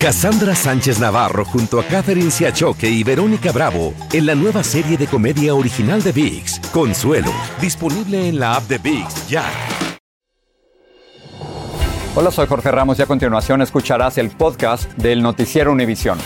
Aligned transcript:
Cassandra 0.00 0.54
Sánchez 0.54 1.00
Navarro 1.00 1.44
junto 1.44 1.80
a 1.80 1.82
Catherine 1.82 2.30
Siachoque 2.30 2.88
y 2.88 3.02
Verónica 3.02 3.50
Bravo 3.50 3.94
en 4.12 4.26
la 4.26 4.36
nueva 4.36 4.62
serie 4.62 4.96
de 4.96 5.08
comedia 5.08 5.56
original 5.56 6.00
de 6.04 6.12
VIX, 6.12 6.60
Consuelo, 6.72 7.32
disponible 7.60 8.28
en 8.28 8.38
la 8.38 8.54
app 8.54 8.62
de 8.68 8.78
VIX 8.78 9.28
ya. 9.28 9.44
Hola, 12.14 12.30
soy 12.30 12.46
Jorge 12.46 12.70
Ramos 12.70 13.00
y 13.00 13.02
a 13.02 13.06
continuación 13.06 13.60
escucharás 13.60 14.18
el 14.18 14.30
podcast 14.30 14.88
del 14.92 15.20
noticiero 15.20 15.72
Univisión. 15.72 16.16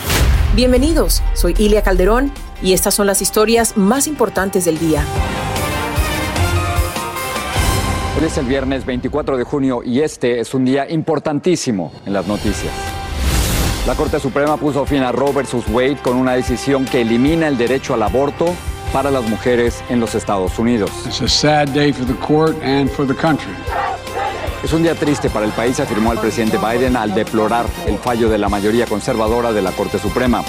Bienvenidos, 0.54 1.22
soy 1.32 1.54
Ilia 1.56 1.80
Calderón 1.80 2.30
y 2.62 2.74
estas 2.74 2.92
son 2.92 3.06
las 3.06 3.22
historias 3.22 3.78
más 3.78 4.06
importantes 4.06 4.66
del 4.66 4.78
día. 4.78 5.02
Hoy 8.18 8.26
es 8.26 8.36
el 8.36 8.44
viernes 8.44 8.84
24 8.84 9.38
de 9.38 9.44
junio 9.44 9.80
y 9.82 10.02
este 10.02 10.40
es 10.40 10.52
un 10.52 10.66
día 10.66 10.90
importantísimo 10.90 11.90
en 12.04 12.12
las 12.12 12.26
noticias. 12.26 12.91
La 13.84 13.96
Corte 13.96 14.20
Suprema 14.20 14.56
puso 14.56 14.86
fin 14.86 15.02
a 15.02 15.10
Roe 15.10 15.32
vs. 15.32 15.64
Wade 15.68 15.96
con 15.96 16.16
una 16.16 16.34
decisión 16.34 16.84
que 16.84 17.00
elimina 17.00 17.48
el 17.48 17.58
derecho 17.58 17.94
al 17.94 18.02
aborto 18.04 18.54
para 18.92 19.10
las 19.10 19.28
mujeres 19.28 19.82
en 19.88 19.98
los 19.98 20.14
Estados 20.14 20.56
Unidos. 20.56 20.88
Es 24.62 24.72
un 24.72 24.84
día 24.84 24.94
triste 24.94 25.30
para 25.30 25.46
el 25.46 25.52
país, 25.52 25.80
afirmó 25.80 26.12
el 26.12 26.20
presidente 26.20 26.58
Biden 26.58 26.96
al 26.96 27.12
deplorar 27.12 27.66
el 27.88 27.98
fallo 27.98 28.28
de 28.28 28.38
la 28.38 28.48
mayoría 28.48 28.86
conservadora 28.86 29.52
de 29.52 29.62
la 29.62 29.72
Corte 29.72 29.98
Suprema. 29.98 30.44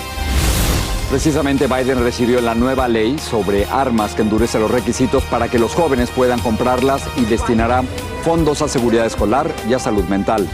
Precisamente 1.10 1.66
Biden 1.66 2.04
recibió 2.04 2.40
la 2.40 2.54
nueva 2.54 2.88
ley 2.88 3.18
sobre 3.18 3.66
armas 3.66 4.14
que 4.14 4.22
endurece 4.22 4.60
los 4.60 4.70
requisitos 4.70 5.24
para 5.24 5.48
que 5.48 5.58
los 5.58 5.74
jóvenes 5.74 6.12
puedan 6.12 6.40
comprarlas 6.40 7.02
y 7.18 7.26
destinará 7.26 7.82
fondos 8.24 8.62
a 8.62 8.68
seguridad 8.68 9.08
escolar 9.08 9.52
y 9.68 9.74
a 9.74 9.80
salud 9.80 10.04
mental 10.04 10.48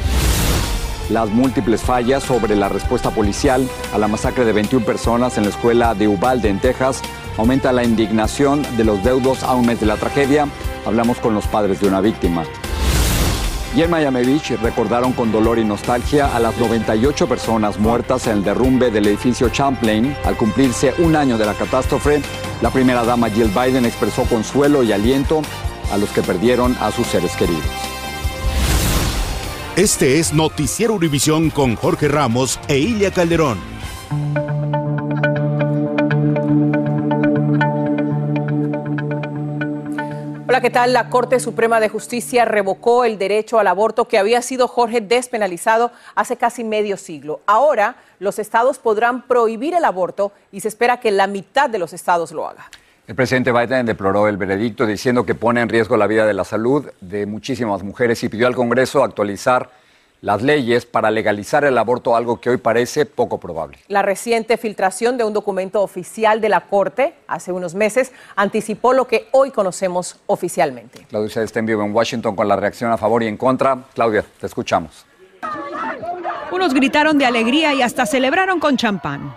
las 1.09 1.29
múltiples 1.29 1.81
fallas 1.81 2.23
sobre 2.23 2.55
la 2.55 2.69
respuesta 2.69 3.11
policial 3.11 3.67
a 3.93 3.97
la 3.97 4.07
masacre 4.07 4.45
de 4.45 4.53
21 4.53 4.85
personas 4.85 5.37
en 5.37 5.43
la 5.43 5.49
escuela 5.49 5.95
de 5.95 6.07
Uvalde, 6.07 6.49
en 6.49 6.59
Texas, 6.59 7.01
aumenta 7.37 7.71
la 7.71 7.83
indignación 7.83 8.65
de 8.77 8.83
los 8.83 9.03
deudos 9.03 9.43
a 9.43 9.53
un 9.55 9.65
mes 9.65 9.79
de 9.79 9.85
la 9.85 9.97
tragedia. 9.97 10.47
Hablamos 10.85 11.17
con 11.19 11.33
los 11.33 11.47
padres 11.47 11.79
de 11.81 11.87
una 11.87 12.01
víctima. 12.01 12.43
Y 13.75 13.83
en 13.83 13.91
Miami 13.91 14.23
Beach 14.23 14.59
recordaron 14.61 15.13
con 15.13 15.31
dolor 15.31 15.59
y 15.59 15.63
nostalgia 15.63 16.35
a 16.35 16.39
las 16.39 16.57
98 16.57 17.27
personas 17.27 17.79
muertas 17.79 18.25
en 18.25 18.37
el 18.37 18.43
derrumbe 18.43 18.89
del 18.89 19.07
edificio 19.07 19.49
Champlain. 19.49 20.15
Al 20.25 20.37
cumplirse 20.37 20.93
un 20.97 21.15
año 21.15 21.37
de 21.37 21.45
la 21.45 21.53
catástrofe, 21.53 22.21
la 22.61 22.71
primera 22.71 23.03
dama 23.03 23.29
Jill 23.29 23.49
Biden 23.49 23.85
expresó 23.85 24.23
consuelo 24.23 24.81
y 24.81 24.91
aliento 24.91 25.43
a 25.91 25.97
los 25.97 26.09
que 26.09 26.23
perdieron 26.23 26.75
a 26.81 26.91
sus 26.91 27.07
seres 27.07 27.35
queridos. 27.35 27.88
Este 29.79 30.19
es 30.19 30.33
Noticiero 30.33 30.93
Univisión 30.93 31.49
con 31.51 31.77
Jorge 31.77 32.09
Ramos 32.09 32.59
e 32.67 32.77
Ilia 32.77 33.11
Calderón. 33.11 33.57
Hola, 40.49 40.59
¿qué 40.59 40.69
tal? 40.69 40.91
La 40.91 41.09
Corte 41.09 41.39
Suprema 41.39 41.79
de 41.79 41.87
Justicia 41.87 42.43
revocó 42.43 43.05
el 43.05 43.17
derecho 43.17 43.57
al 43.57 43.67
aborto 43.67 44.09
que 44.09 44.17
había 44.17 44.41
sido 44.41 44.67
Jorge 44.67 44.99
despenalizado 44.99 45.93
hace 46.13 46.35
casi 46.35 46.65
medio 46.65 46.97
siglo. 46.97 47.39
Ahora 47.45 47.95
los 48.19 48.37
estados 48.37 48.79
podrán 48.79 49.21
prohibir 49.27 49.75
el 49.75 49.85
aborto 49.85 50.33
y 50.51 50.59
se 50.59 50.67
espera 50.67 50.99
que 50.99 51.11
la 51.11 51.27
mitad 51.27 51.69
de 51.69 51.79
los 51.79 51.93
estados 51.93 52.33
lo 52.33 52.49
haga. 52.49 52.69
El 53.09 53.15
presidente 53.15 53.51
Biden 53.51 53.87
deploró 53.87 54.27
el 54.27 54.37
veredicto 54.37 54.85
diciendo 54.85 55.25
que 55.25 55.33
pone 55.33 55.61
en 55.61 55.67
riesgo 55.67 55.97
la 55.97 56.05
vida 56.05 56.27
de 56.27 56.33
la 56.35 56.43
salud 56.43 56.91
de 57.01 57.25
muchísimas 57.25 57.81
mujeres 57.81 58.23
y 58.23 58.29
pidió 58.29 58.45
al 58.45 58.53
Congreso 58.53 59.03
actualizar 59.03 59.71
las 60.21 60.43
leyes 60.43 60.85
para 60.85 61.09
legalizar 61.09 61.63
el 61.63 61.75
aborto, 61.79 62.15
algo 62.15 62.39
que 62.39 62.51
hoy 62.51 62.57
parece 62.57 63.07
poco 63.07 63.39
probable. 63.39 63.79
La 63.87 64.03
reciente 64.03 64.57
filtración 64.57 65.17
de 65.17 65.23
un 65.23 65.33
documento 65.33 65.81
oficial 65.81 66.39
de 66.39 66.49
la 66.49 66.67
Corte 66.67 67.15
hace 67.27 67.51
unos 67.51 67.73
meses 67.73 68.11
anticipó 68.35 68.93
lo 68.93 69.07
que 69.07 69.27
hoy 69.31 69.49
conocemos 69.49 70.17
oficialmente. 70.27 71.07
Claudia 71.09 71.41
está 71.41 71.57
en 71.57 71.65
vivo 71.65 71.83
en 71.83 71.95
Washington 71.95 72.35
con 72.35 72.47
la 72.47 72.57
reacción 72.57 72.91
a 72.91 72.97
favor 72.97 73.23
y 73.23 73.27
en 73.27 73.37
contra. 73.37 73.85
Claudia, 73.95 74.23
te 74.39 74.45
escuchamos. 74.45 75.07
Unos 76.51 76.75
gritaron 76.75 77.17
de 77.17 77.25
alegría 77.25 77.73
y 77.73 77.81
hasta 77.81 78.05
celebraron 78.05 78.59
con 78.59 78.77
champán. 78.77 79.33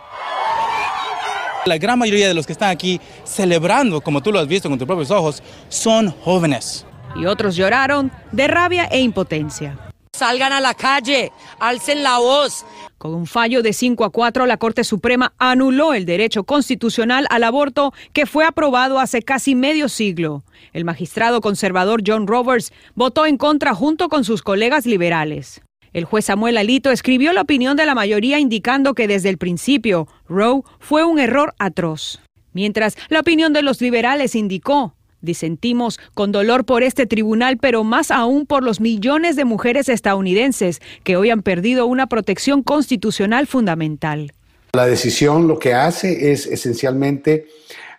La 1.65 1.79
gran 1.79 1.97
mayoría 1.97 2.27
de 2.27 2.35
los 2.35 2.45
que 2.45 2.53
están 2.53 2.71
aquí 2.71 3.01
celebrando, 3.23 4.01
como 4.01 4.21
tú 4.21 4.33
lo 4.33 4.41
has 4.41 4.49
visto 4.49 4.69
con 4.69 4.79
tus 4.79 4.87
propios 4.87 5.13
ojos, 5.13 5.43
son 5.69 6.11
jóvenes. 6.11 6.85
Y 7.15 7.27
otros 7.27 7.55
lloraron 7.55 8.11
de 8.33 8.49
rabia 8.49 8.87
e 8.87 9.01
impotencia. 9.01 9.79
Salgan 10.13 10.53
a 10.53 10.61
la 10.61 10.75
calle, 10.75 11.31
alcen 11.61 12.03
la 12.03 12.19
voz. 12.19 12.67
Con 12.99 13.15
un 13.15 13.27
fallo 13.27 13.63
de 13.63 13.73
5 13.73 14.05
a 14.05 14.11
4, 14.11 14.47
la 14.47 14.57
Corte 14.57 14.83
Suprema 14.83 15.35
anuló 15.39 15.95
el 15.95 16.05
derecho 16.05 16.43
constitucional 16.45 17.27
al 17.31 17.45
aborto 17.45 17.95
que 18.13 18.27
fue 18.27 18.45
aprobado 18.45 18.99
hace 18.99 19.23
casi 19.23 19.55
medio 19.55 19.89
siglo. 19.89 20.43
El 20.73 20.85
magistrado 20.85 21.41
conservador 21.41 22.03
John 22.05 22.27
Roberts 22.27 22.73
votó 22.97 23.25
en 23.25 23.37
contra 23.37 23.73
junto 23.75 24.09
con 24.09 24.25
sus 24.25 24.43
colegas 24.43 24.85
liberales. 24.85 25.63
El 25.93 26.07
juez 26.07 26.25
Samuel 26.25 26.57
Alito 26.57 26.91
escribió 26.91 27.35
la 27.35 27.43
opinión 27.43 27.77
de 27.77 27.85
la 27.85 27.95
mayoría 27.95 28.39
indicando 28.39 28.95
que 28.95 29.07
desde 29.07 29.29
el 29.29 29.37
principio 29.37 30.09
Roe 30.27 30.63
fue 30.79 31.05
un 31.05 31.19
error 31.19 31.55
atroz. 31.59 32.21
Mientras 32.55 32.97
la 33.11 33.21
opinión 33.21 33.53
de 33.53 33.61
los 33.61 33.81
liberales 33.83 34.35
indicó, 34.35 34.95
disentimos 35.21 36.01
con 36.15 36.33
dolor 36.33 36.65
por 36.65 36.83
este 36.83 37.07
tribunal, 37.07 37.59
pero 37.59 37.85
más 37.85 38.11
aún 38.11 38.47
por 38.47 38.63
los 38.63 38.81
millones 38.81 39.37
de 39.37 39.45
mujeres 39.45 39.91
estadounidenses 39.91 40.81
que 41.05 41.17
hoy 41.17 41.29
han 41.29 41.43
perdido 41.43 41.85
una 41.85 42.07
protección 42.07 42.63
constitucional 42.63 43.47
fundamental. 43.47 44.33
La 44.73 44.87
decisión 44.87 45.47
lo 45.47 45.59
que 45.59 45.75
hace 45.75 46.33
es 46.33 46.47
esencialmente 46.47 47.49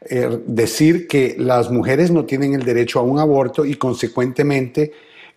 eh, 0.09 0.39
decir 0.47 1.07
que 1.07 1.35
las 1.37 1.69
mujeres 1.69 2.09
no 2.09 2.25
tienen 2.25 2.55
el 2.55 2.63
derecho 2.63 2.99
a 2.99 3.03
un 3.03 3.19
aborto 3.19 3.65
y 3.65 3.75
consecuentemente 3.75 4.91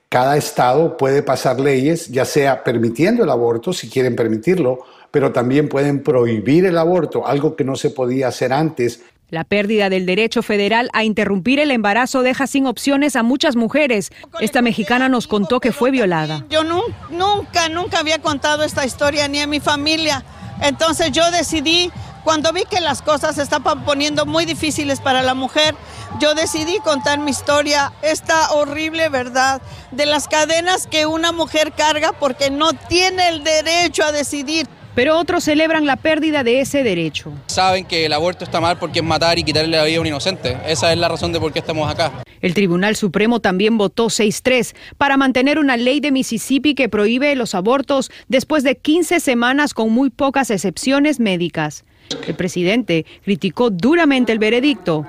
cada 0.08 0.36
estado 0.36 0.96
puede 0.96 1.22
pasar 1.22 1.60
leyes, 1.60 2.08
ya 2.08 2.24
sea 2.24 2.62
permitiendo 2.62 3.24
el 3.24 3.30
aborto, 3.30 3.72
si 3.72 3.88
quieren 3.88 4.14
permitirlo, 4.16 4.80
pero 5.10 5.32
también 5.32 5.68
pueden 5.68 6.02
prohibir 6.02 6.64
el 6.66 6.78
aborto, 6.78 7.26
algo 7.26 7.56
que 7.56 7.64
no 7.64 7.76
se 7.76 7.90
podía 7.90 8.28
hacer 8.28 8.52
antes. 8.52 9.02
La 9.28 9.42
pérdida 9.42 9.90
del 9.90 10.06
derecho 10.06 10.42
federal 10.42 10.88
a 10.92 11.02
interrumpir 11.02 11.58
el 11.58 11.72
embarazo 11.72 12.22
deja 12.22 12.46
sin 12.46 12.66
opciones 12.66 13.16
a 13.16 13.24
muchas 13.24 13.56
mujeres. 13.56 14.12
Esta 14.38 14.62
mexicana 14.62 15.08
nos 15.08 15.26
contó 15.26 15.58
que 15.58 15.72
fue 15.72 15.90
violada. 15.90 16.46
Yo 16.48 16.62
nunca, 16.62 17.68
nunca 17.68 17.98
había 17.98 18.20
contado 18.20 18.62
esta 18.62 18.86
historia 18.86 19.26
ni 19.26 19.40
a 19.40 19.48
mi 19.48 19.58
familia. 19.58 20.24
Entonces 20.62 21.10
yo 21.10 21.28
decidí, 21.32 21.90
cuando 22.26 22.52
vi 22.52 22.64
que 22.64 22.80
las 22.80 23.02
cosas 23.02 23.36
se 23.36 23.42
estaban 23.42 23.84
poniendo 23.84 24.26
muy 24.26 24.46
difíciles 24.46 25.00
para 25.00 25.22
la 25.22 25.34
mujer, 25.34 25.76
yo 26.18 26.34
decidí 26.34 26.78
contar 26.78 27.20
mi 27.20 27.30
historia, 27.30 27.92
esta 28.02 28.50
horrible 28.50 29.08
verdad 29.08 29.62
de 29.92 30.06
las 30.06 30.26
cadenas 30.26 30.88
que 30.88 31.06
una 31.06 31.30
mujer 31.30 31.70
carga 31.70 32.10
porque 32.18 32.50
no 32.50 32.72
tiene 32.72 33.28
el 33.28 33.44
derecho 33.44 34.02
a 34.02 34.10
decidir. 34.10 34.66
Pero 34.96 35.16
otros 35.18 35.44
celebran 35.44 35.86
la 35.86 35.94
pérdida 35.94 36.42
de 36.42 36.62
ese 36.62 36.82
derecho. 36.82 37.30
Saben 37.46 37.84
que 37.84 38.06
el 38.06 38.12
aborto 38.12 38.44
está 38.44 38.60
mal 38.60 38.76
porque 38.76 38.98
es 38.98 39.04
matar 39.04 39.38
y 39.38 39.44
quitarle 39.44 39.76
la 39.76 39.84
vida 39.84 39.98
a 39.98 40.00
un 40.00 40.08
inocente. 40.08 40.56
Esa 40.66 40.92
es 40.92 40.98
la 40.98 41.08
razón 41.08 41.32
de 41.32 41.38
por 41.38 41.52
qué 41.52 41.60
estamos 41.60 41.88
acá. 41.88 42.24
El 42.40 42.54
Tribunal 42.54 42.96
Supremo 42.96 43.38
también 43.38 43.78
votó 43.78 44.06
6-3 44.06 44.74
para 44.98 45.16
mantener 45.16 45.60
una 45.60 45.76
ley 45.76 46.00
de 46.00 46.10
Mississippi 46.10 46.74
que 46.74 46.88
prohíbe 46.88 47.36
los 47.36 47.54
abortos 47.54 48.10
después 48.26 48.64
de 48.64 48.76
15 48.76 49.20
semanas 49.20 49.74
con 49.74 49.92
muy 49.92 50.10
pocas 50.10 50.50
excepciones 50.50 51.20
médicas. 51.20 51.84
El 52.26 52.34
presidente 52.34 53.06
criticó 53.24 53.70
duramente 53.70 54.32
el 54.32 54.38
veredicto. 54.38 55.06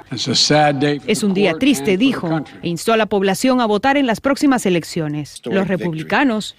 Es 1.08 1.24
un 1.24 1.34
día 1.34 1.54
triste, 1.60 1.98
dijo, 1.98 2.42
e 2.62 2.70
instó 2.70 2.94
a 2.94 2.98
la 2.98 3.06
población 3.06 3.62
a 3.62 3.66
votar 3.66 3.98
en 3.98 4.08
las 4.08 4.22
próximas 4.22 4.66
elecciones. 4.66 5.42
Los 5.46 5.68
republicanos 5.68 6.56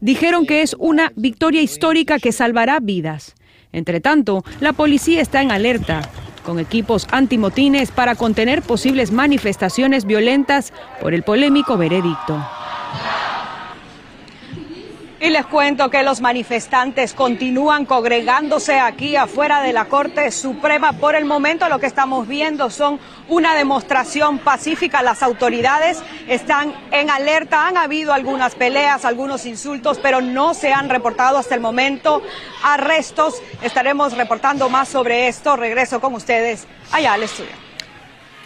dijeron 0.00 0.46
que 0.46 0.62
es 0.62 0.76
una 0.78 1.12
victoria 1.16 1.62
histórica 1.62 2.18
que 2.18 2.32
salvará 2.32 2.80
vidas. 2.80 3.34
Entre 3.72 4.00
tanto, 4.00 4.44
la 4.60 4.72
policía 4.72 5.20
está 5.20 5.42
en 5.42 5.50
alerta 5.50 6.08
con 6.44 6.58
equipos 6.60 7.08
antimotines 7.10 7.90
para 7.90 8.14
contener 8.14 8.62
posibles 8.62 9.10
manifestaciones 9.10 10.06
violentas 10.06 10.72
por 11.00 11.12
el 11.12 11.24
polémico 11.24 11.76
veredicto. 11.76 12.55
Y 15.26 15.30
les 15.30 15.44
cuento 15.44 15.90
que 15.90 16.04
los 16.04 16.20
manifestantes 16.20 17.12
continúan 17.12 17.84
congregándose 17.84 18.78
aquí 18.78 19.16
afuera 19.16 19.60
de 19.60 19.72
la 19.72 19.86
Corte 19.86 20.30
Suprema. 20.30 20.92
Por 20.92 21.16
el 21.16 21.24
momento 21.24 21.68
lo 21.68 21.80
que 21.80 21.86
estamos 21.86 22.28
viendo 22.28 22.70
son 22.70 23.00
una 23.28 23.56
demostración 23.56 24.38
pacífica. 24.38 25.02
Las 25.02 25.24
autoridades 25.24 26.00
están 26.28 26.72
en 26.92 27.10
alerta. 27.10 27.66
Han 27.66 27.76
habido 27.76 28.12
algunas 28.12 28.54
peleas, 28.54 29.04
algunos 29.04 29.46
insultos, 29.46 29.98
pero 30.00 30.20
no 30.20 30.54
se 30.54 30.72
han 30.72 30.88
reportado 30.88 31.38
hasta 31.38 31.56
el 31.56 31.60
momento 31.60 32.22
arrestos. 32.62 33.42
Estaremos 33.62 34.16
reportando 34.16 34.68
más 34.68 34.88
sobre 34.88 35.26
esto. 35.26 35.56
Regreso 35.56 36.00
con 36.00 36.14
ustedes 36.14 36.68
allá 36.92 37.14
al 37.14 37.24
estudio. 37.24 37.65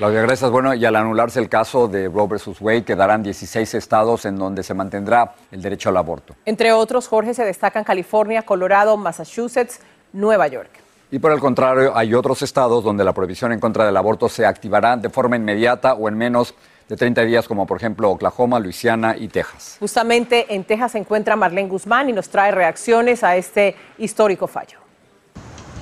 Claudia, 0.01 0.23
gracias. 0.23 0.51
Bueno, 0.51 0.73
y 0.73 0.83
al 0.83 0.97
anularse 0.97 1.41
el 1.41 1.51
caso 1.51 1.87
de 1.87 2.09
Roe 2.09 2.27
vs. 2.27 2.59
Wade, 2.63 2.85
quedarán 2.85 3.23
16 3.23 3.75
estados 3.75 4.25
en 4.25 4.35
donde 4.37 4.63
se 4.63 4.73
mantendrá 4.73 5.35
el 5.51 5.61
derecho 5.61 5.91
al 5.91 5.99
aborto. 5.99 6.35
Entre 6.47 6.73
otros, 6.73 7.07
Jorge, 7.07 7.35
se 7.35 7.45
destacan 7.45 7.85
California, 7.85 8.41
Colorado, 8.41 8.97
Massachusetts, 8.97 9.81
Nueva 10.15 10.49
York. 10.49 10.71
Y 11.11 11.19
por 11.19 11.33
el 11.33 11.39
contrario, 11.39 11.95
hay 11.95 12.15
otros 12.15 12.41
estados 12.41 12.83
donde 12.83 13.05
la 13.05 13.13
prohibición 13.13 13.53
en 13.53 13.61
contra 13.61 13.85
del 13.85 13.95
aborto 13.95 14.31
se 14.31 14.47
activará 14.47 14.97
de 14.97 15.11
forma 15.11 15.37
inmediata 15.37 15.93
o 15.93 16.09
en 16.09 16.17
menos 16.17 16.55
de 16.89 16.97
30 16.97 17.21
días, 17.25 17.47
como 17.47 17.67
por 17.67 17.77
ejemplo 17.77 18.09
Oklahoma, 18.09 18.59
Luisiana 18.59 19.15
y 19.19 19.29
Texas. 19.29 19.77
Justamente 19.81 20.47
en 20.55 20.65
Texas 20.65 20.93
se 20.93 20.99
encuentra 20.99 21.37
Marlene 21.37 21.69
Guzmán 21.69 22.09
y 22.09 22.15
nos 22.15 22.31
trae 22.31 22.53
reacciones 22.53 23.23
a 23.23 23.37
este 23.37 23.77
histórico 23.99 24.47
fallo. 24.47 24.79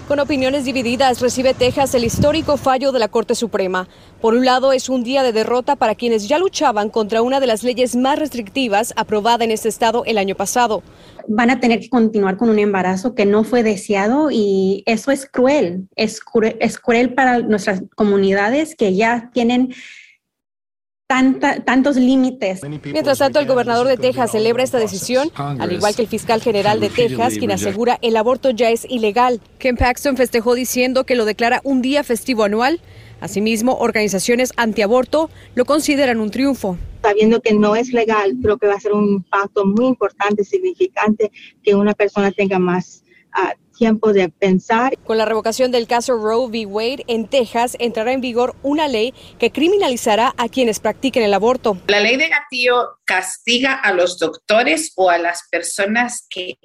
Con 0.09 0.21
opiniones 0.21 0.65
divididas 0.65 1.21
recibe 1.21 1.53
Texas 1.53 1.95
el 1.95 2.03
histórico 2.03 2.57
fallo 2.57 2.93
de 2.93 2.99
la 2.99 3.09
Corte 3.09 3.35
Suprema. 3.35 3.87
Por 4.21 4.35
un 4.35 4.45
lado, 4.45 4.73
es 4.73 4.89
un 4.89 5.05
día 5.05 5.23
de 5.23 5.33
derrota 5.33 5.77
para 5.77 5.95
quienes 5.95 6.27
ya 6.29 6.41
luchaban 6.41 6.91
contra 6.91 7.23
una 7.23 7.39
de 7.39 7.47
las 7.47 7.63
leyes 7.63 7.95
más 7.95 8.19
restrictivas 8.19 8.93
aprobada 8.97 9.45
en 9.45 9.53
este 9.53 9.69
estado 9.69 10.03
el 10.07 10.19
año 10.19 10.35
pasado. 10.35 10.83
Van 11.29 11.51
a 11.51 11.61
tener 11.61 11.79
que 11.79 11.89
continuar 11.89 12.37
con 12.37 12.51
un 12.51 12.59
embarazo 12.59 13.15
que 13.15 13.27
no 13.27 13.45
fue 13.45 13.63
deseado 13.63 14.31
y 14.33 14.83
eso 14.87 15.13
es 15.13 15.25
cruel. 15.25 15.87
Es 15.95 16.21
cruel, 16.21 16.57
es 16.59 16.81
cruel 16.81 17.15
para 17.15 17.39
nuestras 17.39 17.83
comunidades 17.95 18.75
que 18.75 18.97
ya 18.97 19.31
tienen 19.33 19.73
tantos 21.09 21.97
límites. 21.97 22.61
Mientras 22.85 23.19
tanto, 23.19 23.41
el 23.41 23.47
gobernador 23.47 23.87
de 23.89 23.97
Texas 23.97 24.31
celebra 24.31 24.63
esta 24.63 24.79
decisión, 24.79 25.31
al 25.35 25.73
igual 25.73 25.97
que 25.97 26.03
el 26.03 26.09
fiscal 26.09 26.43
general 26.43 26.81
de 26.81 26.91
Texas, 26.91 27.39
quien 27.39 27.51
asegura 27.51 27.99
el 28.03 28.15
aborto 28.15 28.51
ya 28.51 28.69
es 28.69 28.85
ilegal. 28.91 29.41
Ken 29.59 29.79
Paxton 29.79 30.19
festejó 30.19 30.55
diciendo 30.55 31.05
que 31.05 31.15
lo 31.15 31.25
declara 31.25 31.63
un 31.65 31.81
día 31.81 32.05
festivo 32.05 32.45
anual. 32.45 32.83
Asimismo, 33.21 33.79
organizaciones 33.79 34.53
antiaborto 34.57 35.31
lo 35.55 35.65
consideran 35.65 36.21
un 36.21 36.31
triunfo. 36.31 36.77
Sabiendo 37.03 37.41
que 37.41 37.55
no 37.55 37.75
es 37.75 37.95
legal, 37.95 38.37
creo 38.43 38.59
que 38.59 38.67
va 38.67 38.75
a 38.75 38.81
ser 38.81 38.93
un 38.93 39.09
impacto 39.09 39.65
muy 39.65 39.87
importante, 39.87 40.45
significante, 40.45 41.33
que 41.63 41.75
una 41.75 41.95
persona 41.95 42.31
tenga 42.33 42.59
más 42.59 43.03
uh, 43.35 43.57
tiempo 43.79 44.13
de 44.13 44.29
pensar. 44.29 44.99
Con 45.05 45.17
la 45.17 45.25
revocación 45.25 45.71
del 45.71 45.87
caso 45.87 46.17
Roe 46.17 46.49
v. 46.49 46.67
Wade 46.67 47.05
en 47.07 47.27
Texas 47.27 47.77
entrará 47.79 48.13
en 48.13 48.21
vigor 48.21 48.55
una 48.63 48.89
ley 48.89 49.15
que 49.39 49.51
criminalizará 49.51 50.35
a 50.37 50.49
quienes 50.49 50.81
practiquen 50.81 51.23
el 51.23 51.33
aborto. 51.33 51.79
La 51.87 52.01
ley 52.01 52.17
de 52.17 52.29
gatillo 52.29 52.99
castiga 53.05 53.73
a 53.73 53.93
los 53.93 54.19
doctores 54.19 54.93
o 54.97 55.09
a 55.09 55.19
las 55.19 55.49
personas 55.51 56.27
que 56.29 56.59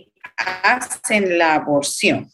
hacen 0.64 1.38
la 1.38 1.54
aborción 1.54 2.30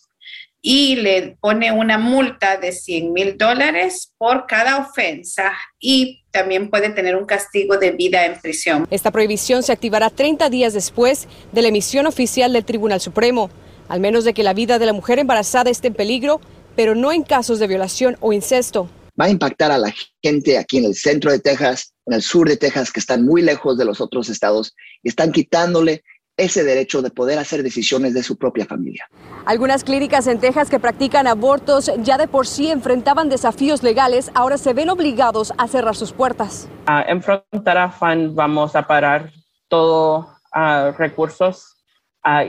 y 0.62 0.98
le 0.98 1.38
pone 1.40 1.72
una 1.72 1.98
multa 1.98 2.58
de 2.58 2.72
100 2.72 3.14
mil 3.14 3.38
dólares 3.38 4.14
por 4.18 4.46
cada 4.48 4.78
ofensa 4.78 5.54
y 5.80 6.24
también 6.32 6.70
puede 6.70 6.90
tener 6.90 7.16
un 7.16 7.26
castigo 7.26 7.78
de 7.78 7.92
vida 7.92 8.26
en 8.26 8.40
prisión. 8.40 8.88
Esta 8.92 9.12
prohibición 9.12 9.64
se 9.64 9.72
activará 9.72 10.10
30 10.10 10.50
días 10.50 10.74
después 10.74 11.28
de 11.52 11.62
la 11.62 11.70
emisión 11.70 12.08
oficial 12.08 12.54
del 12.54 12.66
Tribunal 12.66 13.00
Supremo 13.00 13.50
al 13.90 14.00
menos 14.00 14.24
de 14.24 14.34
que 14.34 14.44
la 14.44 14.54
vida 14.54 14.80
de 14.80 14.86
la 14.86 14.94
mujer 14.94 15.20
embarazada 15.20 15.70
esté 15.70 15.88
en 15.88 15.96
peligro, 15.96 16.40
pero 16.76 16.96
no 16.96 17.12
en 17.12 17.24
casos 17.24 17.60
de 17.60 17.68
violación 17.68 18.16
o 18.22 18.32
incesto. 18.32 18.90
Va 19.20 19.26
a 19.26 19.30
impactar 19.30 19.72
a 19.72 19.78
la 19.78 19.94
gente 20.24 20.58
aquí 20.58 20.78
en 20.78 20.86
el 20.86 20.96
centro 20.96 21.32
de 21.32 21.40
Texas, 21.40 21.94
en 22.06 22.14
el 22.14 22.22
sur 22.22 22.48
de 22.48 22.56
Texas, 22.56 22.92
que 22.92 23.02
están 23.02 23.26
muy 23.26 23.42
lejos 23.42 23.78
de 23.78 23.84
los 23.84 24.00
otros 24.00 24.30
estados 24.30 24.74
y 25.04 25.10
están 25.10 25.34
quitándole 25.34 26.04
ese 26.40 26.64
derecho 26.64 27.02
de 27.02 27.12
poder 27.12 27.38
hacer 27.38 27.64
decisiones 27.64 28.14
de 28.14 28.24
su 28.24 28.38
propia 28.38 28.66
familia. 28.66 29.10
Algunas 29.46 29.84
clínicas 29.84 30.28
en 30.28 30.40
Texas 30.40 30.70
que 30.70 30.80
practican 30.80 31.28
abortos 31.28 31.92
ya 32.00 32.18
de 32.18 32.28
por 32.28 32.48
sí 32.48 32.72
enfrentaban 32.72 33.30
desafíos 33.30 33.84
legales, 33.84 34.32
ahora 34.34 34.58
se 34.58 34.74
ven 34.74 34.90
obligados 34.90 35.54
a 35.58 35.68
cerrar 35.68 35.96
sus 35.96 36.14
puertas. 36.14 36.68
en 37.08 37.22
Frontera 37.22 37.92
Fund 37.92 38.34
vamos 38.36 38.76
a 38.76 38.88
parar 38.88 39.32
todos 39.68 40.26
uh, 40.56 40.92
recursos 40.98 41.76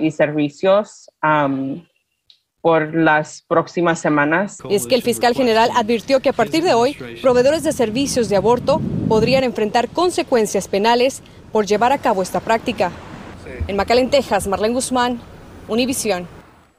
y 0.01 0.11
servicios 0.11 1.11
por 2.61 2.95
las 2.95 3.43
próximas 3.43 3.99
semanas. 3.99 4.59
Es 4.69 4.87
que 4.87 4.95
el 4.95 5.03
fiscal 5.03 5.35
general 5.35 5.71
advirtió 5.75 6.21
que 6.21 6.29
a 6.29 6.33
partir 6.33 6.63
de 6.63 6.75
hoy, 6.75 6.95
proveedores 7.23 7.63
de 7.63 7.73
servicios 7.73 8.29
de 8.29 8.37
aborto 8.37 8.81
podrían 9.09 9.45
enfrentar 9.45 9.89
consecuencias 9.89 10.69
penales 10.69 11.23
por 11.53 11.67
llevar 11.67 11.93
a 11.93 11.99
cabo 11.99 12.23
esta 12.23 12.41
práctica. 12.41 12.93
En 13.67 13.77
McAllen, 13.77 14.11
Texas, 14.11 14.47
Marlene 14.47 14.75
Guzmán, 14.75 15.21
Univisión. 15.69 16.27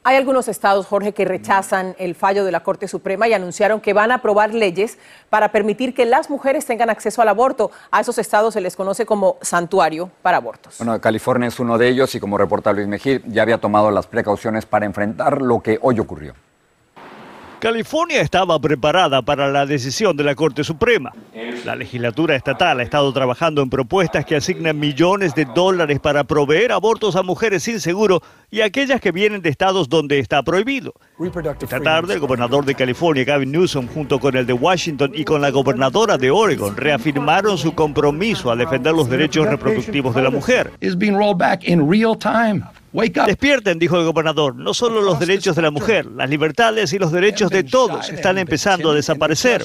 Hay 0.04 0.16
algunos 0.16 0.48
estados, 0.48 0.86
Jorge, 0.86 1.12
que 1.12 1.24
rechazan 1.24 1.94
el 1.96 2.16
fallo 2.16 2.44
de 2.44 2.50
la 2.50 2.64
Corte 2.64 2.88
Suprema 2.88 3.28
y 3.28 3.34
anunciaron 3.34 3.80
que 3.80 3.92
van 3.92 4.10
a 4.10 4.16
aprobar 4.16 4.52
leyes 4.52 4.98
para 5.30 5.52
permitir 5.52 5.94
que 5.94 6.06
las 6.06 6.28
mujeres 6.28 6.66
tengan 6.66 6.90
acceso 6.90 7.22
al 7.22 7.28
aborto. 7.28 7.70
A 7.92 8.00
esos 8.00 8.18
estados 8.18 8.54
se 8.54 8.60
les 8.60 8.74
conoce 8.74 9.06
como 9.06 9.36
santuario 9.42 10.10
para 10.20 10.38
abortos. 10.38 10.78
Bueno, 10.78 11.00
California 11.00 11.46
es 11.46 11.60
uno 11.60 11.78
de 11.78 11.88
ellos 11.88 12.12
y 12.16 12.20
como 12.20 12.36
reporta 12.36 12.72
Luis 12.72 12.88
Mejía, 12.88 13.20
ya 13.26 13.42
había 13.42 13.58
tomado 13.58 13.92
las 13.92 14.08
precauciones 14.08 14.66
para 14.66 14.86
enfrentar 14.86 15.40
lo 15.40 15.60
que 15.60 15.78
hoy 15.80 16.00
ocurrió. 16.00 16.34
California 17.62 18.20
estaba 18.20 18.58
preparada 18.58 19.22
para 19.22 19.48
la 19.48 19.66
decisión 19.66 20.16
de 20.16 20.24
la 20.24 20.34
Corte 20.34 20.64
Suprema. 20.64 21.12
La 21.64 21.76
legislatura 21.76 22.34
estatal 22.34 22.80
ha 22.80 22.82
estado 22.82 23.12
trabajando 23.12 23.62
en 23.62 23.70
propuestas 23.70 24.24
que 24.24 24.34
asignan 24.34 24.80
millones 24.80 25.32
de 25.36 25.44
dólares 25.44 26.00
para 26.00 26.24
proveer 26.24 26.72
abortos 26.72 27.14
a 27.14 27.22
mujeres 27.22 27.62
sin 27.62 27.78
seguro 27.78 28.20
y 28.50 28.62
aquellas 28.62 29.00
que 29.00 29.12
vienen 29.12 29.42
de 29.42 29.50
estados 29.50 29.88
donde 29.88 30.18
está 30.18 30.42
prohibido. 30.42 30.92
Esta 31.60 31.78
tarde, 31.78 32.14
el 32.14 32.18
gobernador 32.18 32.64
de 32.64 32.74
California, 32.74 33.22
Gavin 33.22 33.52
Newsom, 33.52 33.86
junto 33.86 34.18
con 34.18 34.34
el 34.34 34.44
de 34.44 34.54
Washington 34.54 35.12
y 35.14 35.24
con 35.24 35.40
la 35.40 35.50
gobernadora 35.50 36.18
de 36.18 36.32
Oregon, 36.32 36.76
reafirmaron 36.76 37.56
su 37.56 37.76
compromiso 37.76 38.50
a 38.50 38.56
defender 38.56 38.92
los 38.92 39.08
derechos 39.08 39.46
reproductivos 39.46 40.16
de 40.16 40.22
la 40.22 40.30
mujer. 40.30 40.72
Despierten, 42.92 43.78
dijo 43.78 43.98
el 43.98 44.04
gobernador, 44.04 44.54
no 44.54 44.74
solo 44.74 45.00
los 45.00 45.18
derechos 45.18 45.56
de 45.56 45.62
la 45.62 45.70
mujer, 45.70 46.04
las 46.06 46.28
libertades 46.28 46.92
y 46.92 46.98
los 46.98 47.10
derechos 47.10 47.50
de 47.50 47.64
todos 47.64 48.10
están 48.10 48.36
empezando 48.36 48.90
a 48.90 48.94
desaparecer. 48.94 49.64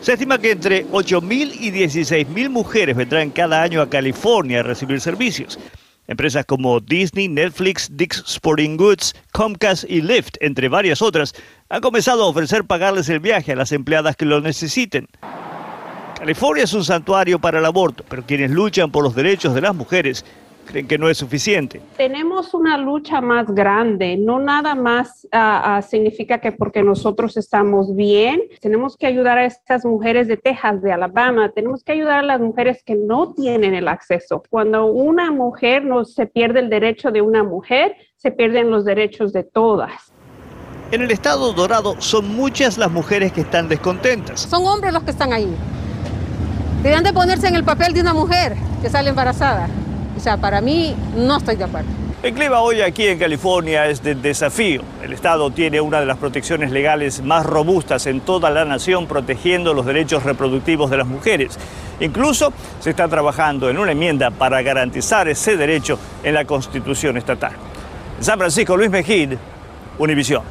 Se 0.00 0.12
estima 0.12 0.38
que 0.38 0.52
entre 0.52 0.86
8.000 0.86 1.56
y 1.60 1.72
16.000 1.72 2.48
mujeres 2.48 2.96
vendrán 2.96 3.30
cada 3.30 3.62
año 3.62 3.82
a 3.82 3.90
California 3.90 4.60
a 4.60 4.62
recibir 4.62 5.00
servicios. 5.00 5.58
Empresas 6.06 6.44
como 6.46 6.80
Disney, 6.80 7.28
Netflix, 7.28 7.88
Dick's 7.92 8.22
Sporting 8.26 8.76
Goods, 8.76 9.14
Comcast 9.32 9.84
y 9.88 10.00
Lyft, 10.00 10.36
entre 10.40 10.68
varias 10.68 11.02
otras, 11.02 11.34
han 11.68 11.80
comenzado 11.80 12.24
a 12.24 12.26
ofrecer 12.28 12.64
pagarles 12.64 13.08
el 13.08 13.20
viaje 13.20 13.52
a 13.52 13.56
las 13.56 13.72
empleadas 13.72 14.16
que 14.16 14.24
lo 14.24 14.40
necesiten. 14.40 15.08
California 16.16 16.64
es 16.64 16.72
un 16.74 16.84
santuario 16.84 17.38
para 17.38 17.58
el 17.58 17.66
aborto, 17.66 18.04
pero 18.08 18.24
quienes 18.24 18.50
luchan 18.50 18.90
por 18.90 19.02
los 19.02 19.14
derechos 19.14 19.54
de 19.54 19.62
las 19.62 19.74
mujeres 19.74 20.24
creen 20.70 20.86
que 20.86 20.98
no 20.98 21.08
es 21.08 21.18
suficiente. 21.18 21.80
Tenemos 21.96 22.54
una 22.54 22.78
lucha 22.78 23.20
más 23.20 23.46
grande, 23.48 24.16
no 24.16 24.38
nada 24.38 24.74
más 24.74 25.26
ah, 25.32 25.76
ah, 25.76 25.82
significa 25.82 26.38
que 26.38 26.52
porque 26.52 26.82
nosotros 26.82 27.36
estamos 27.36 27.94
bien, 27.94 28.40
tenemos 28.60 28.96
que 28.96 29.06
ayudar 29.06 29.38
a 29.38 29.44
estas 29.44 29.84
mujeres 29.84 30.28
de 30.28 30.36
Texas, 30.36 30.80
de 30.82 30.92
Alabama, 30.92 31.50
tenemos 31.50 31.82
que 31.82 31.92
ayudar 31.92 32.20
a 32.20 32.22
las 32.22 32.40
mujeres 32.40 32.82
que 32.84 32.94
no 32.94 33.34
tienen 33.34 33.74
el 33.74 33.88
acceso. 33.88 34.42
Cuando 34.48 34.86
una 34.86 35.30
mujer 35.30 35.84
no 35.84 36.04
se 36.04 36.26
pierde 36.26 36.60
el 36.60 36.70
derecho 36.70 37.10
de 37.10 37.20
una 37.20 37.42
mujer, 37.42 37.96
se 38.16 38.30
pierden 38.30 38.70
los 38.70 38.84
derechos 38.84 39.32
de 39.32 39.44
todas. 39.44 40.12
En 40.92 41.02
el 41.02 41.10
estado 41.10 41.52
dorado 41.52 41.94
son 42.00 42.34
muchas 42.34 42.76
las 42.76 42.90
mujeres 42.90 43.32
que 43.32 43.42
están 43.42 43.68
descontentas. 43.68 44.40
Son 44.40 44.64
hombres 44.66 44.92
los 44.92 45.04
que 45.04 45.12
están 45.12 45.32
ahí. 45.32 45.54
Deberían 46.82 47.04
de 47.04 47.12
ponerse 47.12 47.46
en 47.46 47.54
el 47.54 47.64
papel 47.64 47.92
de 47.92 48.00
una 48.00 48.14
mujer 48.14 48.56
que 48.82 48.88
sale 48.88 49.10
embarazada. 49.10 49.68
O 50.20 50.22
sea, 50.22 50.36
para 50.36 50.60
mí 50.60 50.94
no 51.16 51.38
estoy 51.38 51.56
de 51.56 51.64
acuerdo. 51.64 51.88
El 52.22 52.34
clima 52.34 52.60
hoy 52.60 52.82
aquí 52.82 53.06
en 53.06 53.18
California 53.18 53.86
es 53.86 54.02
de 54.02 54.14
desafío. 54.14 54.82
El 55.02 55.14
Estado 55.14 55.50
tiene 55.50 55.80
una 55.80 55.98
de 55.98 56.04
las 56.04 56.18
protecciones 56.18 56.72
legales 56.72 57.22
más 57.22 57.46
robustas 57.46 58.06
en 58.06 58.20
toda 58.20 58.50
la 58.50 58.66
nación 58.66 59.06
protegiendo 59.06 59.72
los 59.72 59.86
derechos 59.86 60.22
reproductivos 60.24 60.90
de 60.90 60.98
las 60.98 61.06
mujeres. 61.06 61.58
Incluso 62.00 62.52
se 62.80 62.90
está 62.90 63.08
trabajando 63.08 63.70
en 63.70 63.78
una 63.78 63.92
enmienda 63.92 64.30
para 64.30 64.60
garantizar 64.60 65.26
ese 65.26 65.56
derecho 65.56 65.98
en 66.22 66.34
la 66.34 66.44
Constitución 66.44 67.16
estatal. 67.16 67.52
En 68.18 68.22
San 68.22 68.38
Francisco, 68.38 68.76
Luis 68.76 68.90
Mejid, 68.90 69.32
Univisión. 69.98 70.42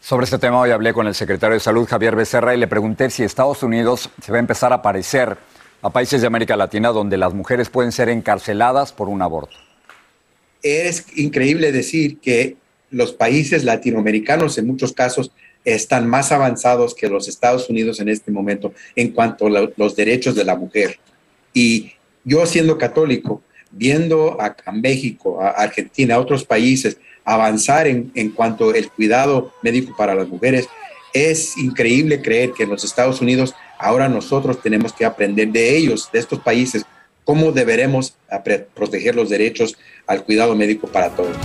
Sobre 0.00 0.24
este 0.24 0.38
tema 0.38 0.60
hoy 0.60 0.70
hablé 0.70 0.94
con 0.94 1.06
el 1.06 1.14
secretario 1.14 1.52
de 1.52 1.60
Salud, 1.60 1.86
Javier 1.86 2.16
Becerra, 2.16 2.54
y 2.54 2.58
le 2.58 2.68
pregunté 2.68 3.10
si 3.10 3.22
Estados 3.22 3.62
Unidos 3.62 4.08
se 4.22 4.32
va 4.32 4.38
a 4.38 4.40
empezar 4.40 4.72
a 4.72 4.80
parecer 4.80 5.36
a 5.84 5.90
países 5.90 6.22
de 6.22 6.26
América 6.26 6.56
Latina 6.56 6.88
donde 6.88 7.18
las 7.18 7.34
mujeres 7.34 7.68
pueden 7.68 7.92
ser 7.92 8.08
encarceladas 8.08 8.90
por 8.90 9.10
un 9.10 9.20
aborto. 9.20 9.54
Es 10.62 11.04
increíble 11.14 11.72
decir 11.72 12.20
que 12.20 12.56
los 12.90 13.12
países 13.12 13.64
latinoamericanos 13.64 14.56
en 14.56 14.66
muchos 14.66 14.94
casos 14.94 15.30
están 15.62 16.08
más 16.08 16.32
avanzados 16.32 16.94
que 16.94 17.10
los 17.10 17.28
Estados 17.28 17.68
Unidos 17.68 18.00
en 18.00 18.08
este 18.08 18.30
momento 18.30 18.72
en 18.96 19.10
cuanto 19.10 19.46
a 19.46 19.68
los 19.76 19.94
derechos 19.94 20.34
de 20.34 20.44
la 20.44 20.56
mujer. 20.56 20.98
Y 21.52 21.92
yo 22.24 22.46
siendo 22.46 22.78
católico, 22.78 23.42
viendo 23.70 24.40
a, 24.40 24.56
México, 24.72 25.42
a 25.42 25.50
Argentina, 25.50 26.14
a 26.14 26.20
otros 26.20 26.44
países 26.44 26.96
avanzar 27.26 27.86
en, 27.86 28.10
en 28.14 28.30
cuanto 28.30 28.70
al 28.70 28.90
cuidado 28.90 29.52
médico 29.62 29.94
para 29.98 30.14
las 30.14 30.28
mujeres, 30.28 30.66
es 31.12 31.58
increíble 31.58 32.22
creer 32.22 32.52
que 32.52 32.62
en 32.62 32.70
los 32.70 32.84
Estados 32.84 33.20
Unidos 33.20 33.54
Ahora 33.78 34.08
nosotros 34.08 34.60
tenemos 34.60 34.92
que 34.92 35.04
aprender 35.04 35.48
de 35.48 35.76
ellos, 35.76 36.10
de 36.12 36.18
estos 36.18 36.40
países, 36.40 36.84
cómo 37.24 37.52
deberemos 37.52 38.16
proteger 38.74 39.14
los 39.14 39.30
derechos 39.30 39.76
al 40.06 40.24
cuidado 40.24 40.54
médico 40.54 40.86
para 40.86 41.10
todos. 41.10 41.36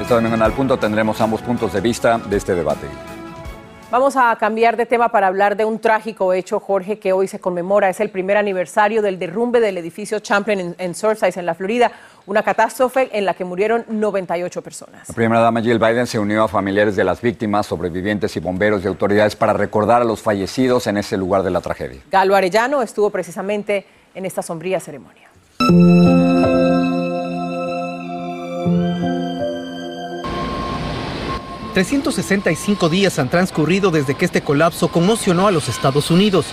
Esta 0.00 0.16
domingo 0.16 0.34
en 0.34 0.42
Al 0.42 0.52
Punto 0.52 0.78
tendremos 0.78 1.20
ambos 1.20 1.40
puntos 1.40 1.72
de 1.72 1.80
vista 1.80 2.18
de 2.18 2.36
este 2.36 2.54
debate. 2.54 2.86
Vamos 3.90 4.16
a 4.16 4.34
cambiar 4.40 4.76
de 4.76 4.86
tema 4.86 5.10
para 5.10 5.28
hablar 5.28 5.56
de 5.56 5.64
un 5.64 5.78
trágico 5.78 6.32
hecho, 6.32 6.58
Jorge, 6.58 6.98
que 6.98 7.12
hoy 7.12 7.28
se 7.28 7.38
conmemora. 7.38 7.88
Es 7.88 8.00
el 8.00 8.10
primer 8.10 8.36
aniversario 8.36 9.02
del 9.02 9.20
derrumbe 9.20 9.60
del 9.60 9.78
edificio 9.78 10.18
Champlain 10.18 10.58
en, 10.58 10.74
en 10.78 10.94
Surfside, 10.96 11.38
en 11.38 11.46
la 11.46 11.54
Florida. 11.54 11.92
Una 12.26 12.42
catástrofe 12.42 13.10
en 13.12 13.26
la 13.26 13.34
que 13.34 13.44
murieron 13.44 13.84
98 13.88 14.62
personas. 14.62 15.08
La 15.08 15.14
primera 15.14 15.40
dama 15.40 15.60
Jill 15.60 15.78
Biden 15.78 16.06
se 16.06 16.18
unió 16.18 16.44
a 16.44 16.48
familiares 16.48 16.96
de 16.96 17.04
las 17.04 17.20
víctimas, 17.20 17.66
sobrevivientes 17.66 18.34
y 18.36 18.40
bomberos 18.40 18.82
y 18.82 18.86
autoridades 18.86 19.36
para 19.36 19.52
recordar 19.52 20.00
a 20.00 20.04
los 20.04 20.22
fallecidos 20.22 20.86
en 20.86 20.96
ese 20.96 21.18
lugar 21.18 21.42
de 21.42 21.50
la 21.50 21.60
tragedia. 21.60 22.00
Galo 22.10 22.34
Arellano 22.34 22.80
estuvo 22.80 23.10
precisamente 23.10 23.86
en 24.14 24.24
esta 24.24 24.42
sombría 24.42 24.80
ceremonia. 24.80 25.28
365 31.74 32.88
días 32.88 33.18
han 33.18 33.28
transcurrido 33.28 33.90
desde 33.90 34.14
que 34.14 34.24
este 34.24 34.42
colapso 34.42 34.88
conmocionó 34.88 35.48
a 35.48 35.50
los 35.50 35.68
Estados 35.68 36.12
Unidos. 36.12 36.46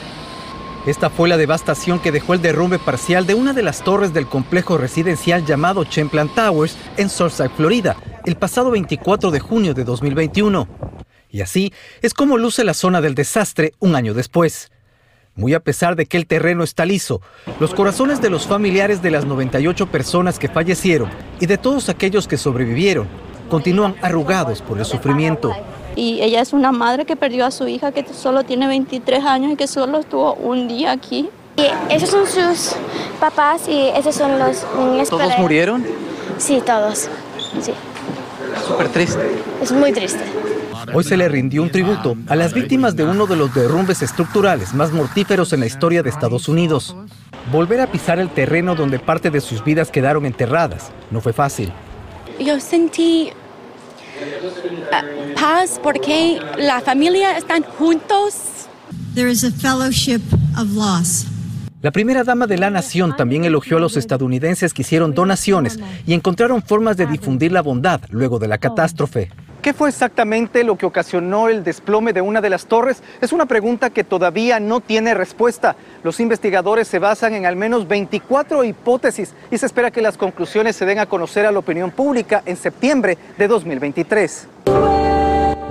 Esta 0.88 1.12
fue 1.12 1.30
la 1.30 1.38
devastación 1.38 2.00
que 2.00 2.12
dejó 2.12 2.34
el 2.34 2.42
derrumbe 2.42 2.80
parcial 2.80 3.28
de 3.28 3.36
una 3.36 3.54
de 3.54 3.62
las 3.62 3.84
torres 3.84 4.14
del 4.14 4.26
complejo 4.26 4.80
residencial 4.80 5.46
llamado 5.46 5.84
Champlain 5.84 6.28
Towers 6.30 6.76
en 6.98 7.08
Surfside, 7.08 7.52
Florida, 7.56 7.96
el 8.26 8.36
pasado 8.36 8.72
24 8.72 9.30
de 9.30 9.40
junio 9.40 9.76
de 9.76 9.84
2021. 9.84 10.68
Y 11.30 11.42
así 11.42 11.72
es 12.02 12.16
como 12.16 12.40
luce 12.40 12.64
la 12.64 12.74
zona 12.74 13.00
del 13.00 13.14
desastre 13.14 13.74
un 13.78 13.96
año 13.96 14.16
después. 14.16 14.72
Muy 15.36 15.54
a 15.54 15.60
pesar 15.60 15.96
de 15.96 16.08
que 16.08 16.18
el 16.18 16.26
terreno 16.26 16.64
está 16.64 16.84
liso, 16.84 17.22
los 17.60 17.76
corazones 17.76 18.20
de 18.20 18.32
los 18.32 18.48
familiares 18.48 19.04
de 19.04 19.12
las 19.12 19.26
98 19.26 19.86
personas 19.86 20.40
que 20.40 20.50
fallecieron 20.50 21.12
y 21.40 21.46
de 21.46 21.60
todos 21.60 21.90
aquellos 21.90 22.28
que 22.28 22.38
sobrevivieron 22.38 23.08
continúan 23.52 23.96
arrugados 24.02 24.64
por 24.64 24.80
el 24.80 24.86
sufrimiento. 24.86 25.54
Y 25.96 26.22
ella 26.22 26.42
es 26.42 26.54
una 26.54 26.72
madre 26.72 27.06
que 27.06 27.16
perdió 27.16 27.46
a 27.46 27.52
su 27.52 27.68
hija 27.68 27.92
que 27.92 28.06
solo 28.14 28.44
tiene 28.44 28.68
23 28.68 29.24
años 29.26 29.54
y 29.54 29.56
que 29.56 29.68
solo 29.68 30.00
estuvo 30.00 30.34
un 30.36 30.68
día 30.68 30.92
aquí. 30.92 31.30
Y 31.58 31.94
esos 31.94 32.10
son 32.10 32.26
sus 32.26 32.76
papás 33.20 33.68
y 33.68 33.90
esos 33.96 34.16
son 34.16 34.40
los 34.40 34.66
niños. 34.78 35.10
¿Todos 35.10 35.38
murieron? 35.38 35.86
Sí, 36.38 36.62
todos. 36.66 37.10
Sí. 37.62 37.74
Súper 38.68 38.90
triste. 38.90 39.20
Es 39.62 39.72
muy 39.72 39.92
triste. 39.92 40.24
Hoy 40.94 41.04
se 41.04 41.16
le 41.16 41.30
rindió 41.30 41.62
un 41.62 41.70
tributo 41.70 42.16
a 42.28 42.36
las 42.36 42.54
víctimas 42.54 42.96
de 42.96 43.04
uno 43.04 43.28
de 43.28 43.36
los 43.36 43.54
derrumbes 43.54 44.02
estructurales 44.02 44.74
más 44.74 44.92
mortíferos 44.92 45.54
en 45.54 45.60
la 45.60 45.68
historia 45.68 46.02
de 46.02 46.10
Estados 46.10 46.48
Unidos. 46.48 46.96
Volver 47.52 47.82
a 47.82 47.88
pisar 47.88 48.20
el 48.20 48.30
terreno 48.30 48.76
donde 48.76 49.00
parte 49.00 49.30
de 49.30 49.42
sus 49.42 49.64
vidas 49.64 49.92
quedaron 49.92 50.26
enterradas 50.26 50.92
no 51.12 51.22
fue 51.22 51.34
fácil. 51.34 51.72
Yo 52.40 52.60
sentí 52.60 53.32
paz 55.36 55.80
porque 55.82 56.40
la 56.58 56.82
familia 56.82 57.38
están 57.38 57.64
juntos. 57.64 58.68
There 59.16 59.30
is 59.30 59.44
a 59.44 59.52
fellowship 59.52 60.22
of 60.58 60.72
loss. 60.74 61.26
La 61.82 61.90
primera 61.90 62.24
dama 62.24 62.46
de 62.46 62.60
la 62.60 62.70
nación 62.70 63.16
también 63.16 63.44
elogió 63.44 63.78
a 63.78 63.80
los 63.80 63.98
estadounidenses 63.98 64.72
que 64.72 64.84
hicieron 64.84 65.16
donaciones 65.16 65.80
y 66.06 66.14
encontraron 66.14 66.62
formas 66.62 66.96
de 66.96 67.08
difundir 67.08 67.52
la 67.52 67.64
bondad 67.64 68.02
luego 68.12 68.38
de 68.38 68.48
la 68.48 68.60
catástrofe. 68.60 69.32
¿Qué 69.62 69.74
fue 69.74 69.90
exactamente 69.90 70.64
lo 70.64 70.76
que 70.76 70.88
ocasionó 70.88 71.48
el 71.48 71.64
desplome 71.64 72.14
de 72.14 72.22
una 72.22 72.42
de 72.42 72.50
las 72.50 72.66
torres? 72.66 73.04
Es 73.22 73.32
una 73.32 73.46
pregunta 73.46 73.92
que 73.92 74.04
todavía 74.04 74.60
no 74.60 74.80
tiene 74.80 75.14
respuesta. 75.14 75.76
Los 76.04 76.20
investigadores 76.20 76.88
se 76.88 76.98
basan 76.98 77.36
en 77.36 77.46
al 77.46 77.56
menos 77.56 77.88
24 77.88 78.64
hipótesis 78.64 79.36
y 79.52 79.60
se 79.60 79.68
espera 79.68 79.92
que 79.92 80.02
las 80.02 80.18
conclusiones 80.18 80.76
se 80.76 80.88
den 80.88 80.98
a 80.98 81.06
conocer 81.06 81.46
a 81.46 81.52
la 81.52 81.60
opinión 81.60 81.92
pública 81.92 82.42
en 82.48 82.58
septiembre 82.58 83.20
de 83.38 83.48
2023. 83.48 84.48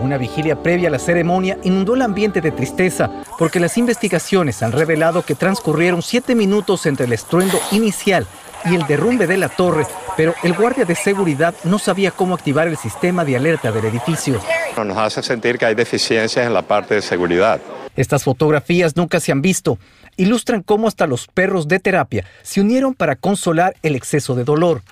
Una 0.00 0.18
vigilia 0.18 0.62
previa 0.62 0.88
a 0.88 0.92
la 0.92 0.98
ceremonia 1.00 1.58
inundó 1.64 1.94
el 1.94 2.02
ambiente 2.02 2.40
de 2.40 2.52
tristeza 2.52 3.10
porque 3.38 3.58
las 3.58 3.76
investigaciones 3.76 4.62
han 4.62 4.70
revelado 4.70 5.24
que 5.24 5.34
transcurrieron 5.34 6.00
siete 6.00 6.36
minutos 6.36 6.86
entre 6.86 7.06
el 7.06 7.12
estruendo 7.12 7.58
inicial 7.72 8.26
y 8.64 8.74
el 8.74 8.86
derrumbe 8.86 9.26
de 9.26 9.36
la 9.36 9.48
torre, 9.48 9.86
pero 10.16 10.34
el 10.42 10.54
guardia 10.54 10.84
de 10.84 10.94
seguridad 10.94 11.54
no 11.64 11.78
sabía 11.78 12.10
cómo 12.10 12.34
activar 12.34 12.68
el 12.68 12.76
sistema 12.76 13.24
de 13.24 13.36
alerta 13.36 13.72
del 13.72 13.84
edificio. 13.86 14.40
Nos 14.76 14.96
hace 14.96 15.22
sentir 15.22 15.58
que 15.58 15.66
hay 15.66 15.74
deficiencias 15.74 16.46
en 16.46 16.54
la 16.54 16.62
parte 16.62 16.94
de 16.94 17.02
seguridad. 17.02 17.60
Estas 17.96 18.24
fotografías 18.24 18.96
nunca 18.96 19.20
se 19.20 19.32
han 19.32 19.42
visto. 19.42 19.78
Ilustran 20.16 20.62
cómo 20.62 20.88
hasta 20.88 21.06
los 21.06 21.26
perros 21.26 21.68
de 21.68 21.80
terapia 21.80 22.24
se 22.42 22.60
unieron 22.60 22.94
para 22.94 23.16
consolar 23.16 23.76
el 23.82 23.96
exceso 23.96 24.34
de 24.34 24.44
dolor. 24.44 24.82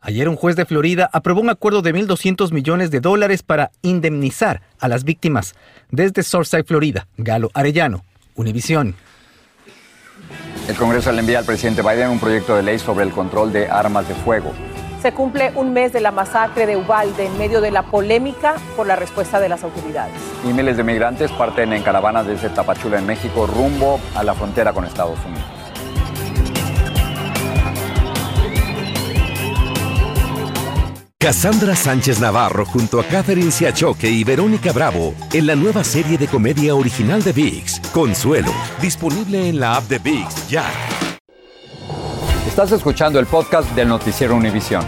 Ayer 0.00 0.28
un 0.28 0.36
juez 0.36 0.54
de 0.54 0.66
Florida 0.66 1.08
aprobó 1.12 1.40
un 1.40 1.48
acuerdo 1.48 1.80
de 1.80 1.94
1.200 1.94 2.52
millones 2.52 2.90
de 2.90 3.00
dólares 3.00 3.42
para 3.42 3.70
indemnizar 3.80 4.60
a 4.78 4.86
las 4.86 5.04
víctimas. 5.04 5.54
Desde 5.90 6.22
Surfside, 6.22 6.64
Florida, 6.64 7.08
Galo 7.16 7.50
Arellano, 7.54 8.04
Univisión. 8.34 8.96
El 10.68 10.76
Congreso 10.76 11.12
le 11.12 11.20
envía 11.20 11.40
al 11.40 11.44
presidente 11.44 11.82
Biden 11.82 12.08
un 12.08 12.18
proyecto 12.18 12.56
de 12.56 12.62
ley 12.62 12.78
sobre 12.78 13.04
el 13.04 13.12
control 13.12 13.52
de 13.52 13.68
armas 13.68 14.08
de 14.08 14.14
fuego. 14.14 14.50
Se 15.02 15.12
cumple 15.12 15.52
un 15.56 15.74
mes 15.74 15.92
de 15.92 16.00
la 16.00 16.10
masacre 16.10 16.64
de 16.64 16.78
Ubalde 16.78 17.26
en 17.26 17.36
medio 17.36 17.60
de 17.60 17.70
la 17.70 17.82
polémica 17.82 18.54
por 18.74 18.86
la 18.86 18.96
respuesta 18.96 19.40
de 19.40 19.50
las 19.50 19.62
autoridades. 19.62 20.14
Y 20.42 20.54
miles 20.54 20.78
de 20.78 20.82
migrantes 20.82 21.30
parten 21.32 21.74
en 21.74 21.82
caravanas 21.82 22.26
desde 22.26 22.48
Tapachula, 22.48 22.98
en 22.98 23.04
México, 23.04 23.46
rumbo 23.46 24.00
a 24.14 24.24
la 24.24 24.32
frontera 24.32 24.72
con 24.72 24.86
Estados 24.86 25.18
Unidos. 25.26 25.53
Cassandra 31.24 31.74
Sánchez 31.74 32.20
Navarro 32.20 32.66
junto 32.66 33.00
a 33.00 33.04
Catherine 33.04 33.50
Siachoque 33.50 34.10
y 34.10 34.24
Verónica 34.24 34.72
Bravo 34.72 35.14
en 35.32 35.46
la 35.46 35.56
nueva 35.56 35.82
serie 35.82 36.18
de 36.18 36.26
comedia 36.26 36.74
original 36.74 37.22
de 37.22 37.32
VIX, 37.32 37.80
Consuelo, 37.94 38.52
disponible 38.78 39.48
en 39.48 39.58
la 39.58 39.76
app 39.76 39.84
de 39.84 39.98
VIX 40.00 40.48
ya. 40.50 40.70
Estás 42.46 42.72
escuchando 42.72 43.18
el 43.18 43.24
podcast 43.24 43.74
del 43.74 43.88
noticiero 43.88 44.36
Univisión. 44.36 44.84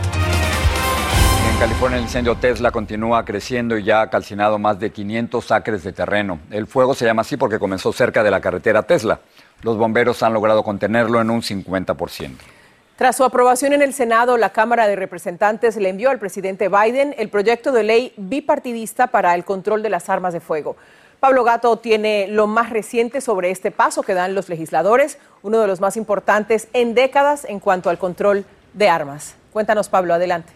En 1.50 1.58
California 1.58 1.96
el 1.96 2.04
incendio 2.04 2.34
Tesla 2.34 2.70
continúa 2.70 3.24
creciendo 3.24 3.78
y 3.78 3.84
ya 3.84 4.02
ha 4.02 4.10
calcinado 4.10 4.58
más 4.58 4.78
de 4.78 4.90
500 4.90 5.50
acres 5.52 5.84
de 5.84 5.92
terreno. 5.94 6.40
El 6.50 6.66
fuego 6.66 6.92
se 6.92 7.06
llama 7.06 7.22
así 7.22 7.38
porque 7.38 7.58
comenzó 7.58 7.94
cerca 7.94 8.22
de 8.22 8.30
la 8.30 8.42
carretera 8.42 8.82
Tesla. 8.82 9.20
Los 9.62 9.78
bomberos 9.78 10.22
han 10.22 10.34
logrado 10.34 10.62
contenerlo 10.62 11.18
en 11.18 11.30
un 11.30 11.40
50%. 11.40 12.55
Tras 12.96 13.16
su 13.16 13.24
aprobación 13.24 13.74
en 13.74 13.82
el 13.82 13.92
Senado, 13.92 14.38
la 14.38 14.54
Cámara 14.54 14.88
de 14.88 14.96
Representantes 14.96 15.76
le 15.76 15.90
envió 15.90 16.08
al 16.08 16.18
presidente 16.18 16.70
Biden 16.70 17.14
el 17.18 17.28
proyecto 17.28 17.70
de 17.70 17.82
ley 17.82 18.14
bipartidista 18.16 19.08
para 19.08 19.34
el 19.34 19.44
control 19.44 19.82
de 19.82 19.90
las 19.90 20.08
armas 20.08 20.32
de 20.32 20.40
fuego. 20.40 20.76
Pablo 21.20 21.44
Gato 21.44 21.76
tiene 21.76 22.26
lo 22.26 22.46
más 22.46 22.70
reciente 22.70 23.20
sobre 23.20 23.50
este 23.50 23.70
paso 23.70 24.02
que 24.02 24.14
dan 24.14 24.34
los 24.34 24.48
legisladores, 24.48 25.18
uno 25.42 25.60
de 25.60 25.66
los 25.66 25.78
más 25.78 25.98
importantes 25.98 26.68
en 26.72 26.94
décadas 26.94 27.44
en 27.44 27.60
cuanto 27.60 27.90
al 27.90 27.98
control 27.98 28.46
de 28.72 28.88
armas. 28.88 29.34
Cuéntanos, 29.52 29.90
Pablo, 29.90 30.14
adelante. 30.14 30.54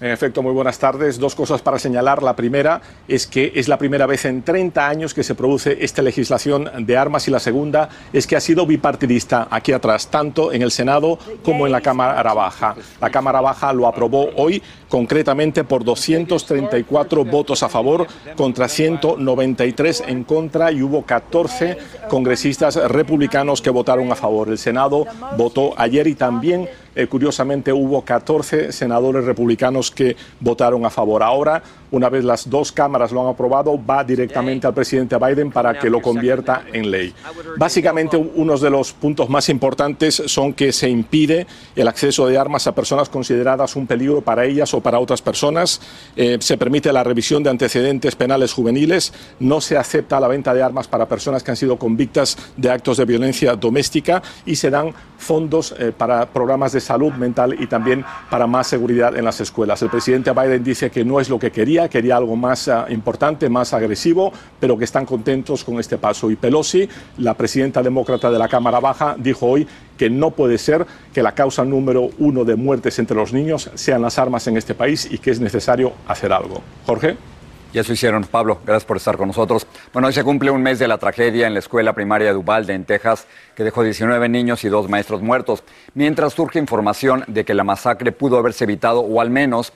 En 0.00 0.10
efecto, 0.10 0.42
muy 0.42 0.52
buenas 0.52 0.80
tardes. 0.80 1.20
Dos 1.20 1.36
cosas 1.36 1.62
para 1.62 1.78
señalar. 1.78 2.20
La 2.20 2.34
primera 2.34 2.82
es 3.06 3.28
que 3.28 3.52
es 3.54 3.68
la 3.68 3.78
primera 3.78 4.06
vez 4.06 4.24
en 4.24 4.42
30 4.42 4.88
años 4.88 5.14
que 5.14 5.22
se 5.22 5.36
produce 5.36 5.84
esta 5.84 6.02
legislación 6.02 6.68
de 6.80 6.96
armas 6.96 7.28
y 7.28 7.30
la 7.30 7.38
segunda 7.38 7.88
es 8.12 8.26
que 8.26 8.34
ha 8.34 8.40
sido 8.40 8.66
bipartidista 8.66 9.46
aquí 9.52 9.70
atrás, 9.70 10.08
tanto 10.08 10.52
en 10.52 10.62
el 10.62 10.72
Senado 10.72 11.16
como 11.44 11.64
en 11.64 11.70
la 11.70 11.80
Cámara 11.80 12.34
Baja. 12.34 12.74
La 13.00 13.10
Cámara 13.10 13.40
Baja 13.40 13.72
lo 13.72 13.86
aprobó 13.86 14.30
hoy 14.34 14.60
concretamente 14.88 15.62
por 15.62 15.84
234 15.84 17.24
votos 17.24 17.62
a 17.62 17.68
favor 17.68 18.08
contra 18.36 18.66
193 18.66 20.04
en 20.08 20.24
contra 20.24 20.72
y 20.72 20.82
hubo 20.82 21.04
14 21.04 21.78
congresistas 22.08 22.74
republicanos 22.90 23.62
que 23.62 23.70
votaron 23.70 24.10
a 24.10 24.16
favor. 24.16 24.48
El 24.48 24.58
Senado 24.58 25.06
votó 25.36 25.72
ayer 25.76 26.08
y 26.08 26.16
también 26.16 26.68
eh, 26.94 27.06
curiosamente 27.06 27.72
hubo 27.72 28.02
14 28.02 28.72
senadores 28.72 29.24
republicanos 29.24 29.90
que 29.90 30.16
votaron 30.40 30.84
a 30.86 30.90
favor. 30.90 31.22
Ahora, 31.22 31.62
una 31.90 32.08
vez 32.08 32.24
las 32.24 32.50
dos 32.50 32.72
cámaras 32.72 33.12
lo 33.12 33.22
han 33.22 33.28
aprobado, 33.28 33.78
va 33.84 34.02
directamente 34.02 34.66
al 34.66 34.74
presidente 34.74 35.16
Biden 35.16 35.50
para 35.50 35.78
que 35.78 35.88
lo 35.88 36.02
convierta 36.02 36.64
en 36.72 36.90
ley. 36.90 37.14
Básicamente, 37.56 38.16
uno 38.16 38.58
de 38.58 38.70
los 38.70 38.92
puntos 38.92 39.28
más 39.28 39.48
importantes 39.48 40.22
son 40.26 40.52
que 40.52 40.72
se 40.72 40.88
impide 40.88 41.46
el 41.76 41.86
acceso 41.86 42.26
de 42.26 42.36
armas 42.36 42.66
a 42.66 42.74
personas 42.74 43.08
consideradas 43.08 43.76
un 43.76 43.86
peligro 43.86 44.22
para 44.22 44.44
ellas 44.44 44.74
o 44.74 44.80
para 44.80 44.98
otras 44.98 45.22
personas. 45.22 45.80
Eh, 46.16 46.38
se 46.40 46.58
permite 46.58 46.92
la 46.92 47.04
revisión 47.04 47.42
de 47.42 47.50
antecedentes 47.50 48.16
penales 48.16 48.52
juveniles. 48.52 49.12
No 49.38 49.60
se 49.60 49.76
acepta 49.76 50.20
la 50.20 50.28
venta 50.28 50.52
de 50.52 50.62
armas 50.62 50.88
para 50.88 51.06
personas 51.06 51.42
que 51.42 51.52
han 51.52 51.56
sido 51.56 51.78
convictas 51.78 52.36
de 52.56 52.70
actos 52.70 52.96
de 52.96 53.04
violencia 53.04 53.54
doméstica 53.54 54.22
y 54.44 54.56
se 54.56 54.70
dan 54.70 54.92
fondos 55.16 55.74
eh, 55.78 55.92
para 55.96 56.26
programas 56.26 56.72
de 56.72 56.80
salud 56.84 57.12
mental 57.14 57.56
y 57.58 57.66
también 57.66 58.04
para 58.30 58.46
más 58.46 58.68
seguridad 58.68 59.16
en 59.16 59.24
las 59.24 59.40
escuelas. 59.40 59.82
El 59.82 59.90
presidente 59.90 60.30
Biden 60.30 60.62
dice 60.62 60.90
que 60.90 61.04
no 61.04 61.18
es 61.18 61.28
lo 61.28 61.38
que 61.38 61.50
quería, 61.50 61.88
quería 61.88 62.16
algo 62.16 62.36
más 62.36 62.68
uh, 62.68 62.92
importante, 62.92 63.48
más 63.48 63.74
agresivo, 63.74 64.32
pero 64.60 64.78
que 64.78 64.84
están 64.84 65.06
contentos 65.06 65.64
con 65.64 65.80
este 65.80 65.98
paso. 65.98 66.30
Y 66.30 66.36
Pelosi, 66.36 66.88
la 67.18 67.34
presidenta 67.34 67.82
demócrata 67.82 68.30
de 68.30 68.38
la 68.38 68.48
Cámara 68.48 68.78
Baja, 68.78 69.16
dijo 69.18 69.46
hoy 69.46 69.66
que 69.98 70.10
no 70.10 70.30
puede 70.30 70.58
ser 70.58 70.86
que 71.12 71.22
la 71.22 71.32
causa 71.32 71.64
número 71.64 72.10
uno 72.18 72.44
de 72.44 72.54
muertes 72.54 72.98
entre 72.98 73.16
los 73.16 73.32
niños 73.32 73.70
sean 73.74 74.02
las 74.02 74.18
armas 74.18 74.46
en 74.46 74.56
este 74.56 74.74
país 74.74 75.08
y 75.10 75.18
que 75.18 75.30
es 75.30 75.40
necesario 75.40 75.92
hacer 76.06 76.32
algo. 76.32 76.62
Jorge. 76.86 77.33
Y 77.74 77.80
eso 77.80 77.92
hicieron. 77.92 78.22
Pablo, 78.22 78.60
gracias 78.64 78.84
por 78.84 78.96
estar 78.96 79.16
con 79.16 79.26
nosotros. 79.26 79.66
Bueno, 79.92 80.06
hoy 80.06 80.14
se 80.14 80.22
cumple 80.22 80.52
un 80.52 80.62
mes 80.62 80.78
de 80.78 80.86
la 80.86 80.96
tragedia 80.96 81.48
en 81.48 81.54
la 81.54 81.58
escuela 81.58 81.92
primaria 81.92 82.28
de 82.28 82.36
Ubalde, 82.36 82.72
en 82.72 82.84
Texas, 82.84 83.26
que 83.56 83.64
dejó 83.64 83.82
19 83.82 84.28
niños 84.28 84.62
y 84.62 84.68
dos 84.68 84.88
maestros 84.88 85.22
muertos, 85.22 85.64
mientras 85.92 86.34
surge 86.34 86.60
información 86.60 87.24
de 87.26 87.44
que 87.44 87.52
la 87.52 87.64
masacre 87.64 88.12
pudo 88.12 88.38
haberse 88.38 88.62
evitado 88.62 89.00
o 89.00 89.20
al 89.20 89.30
menos 89.30 89.72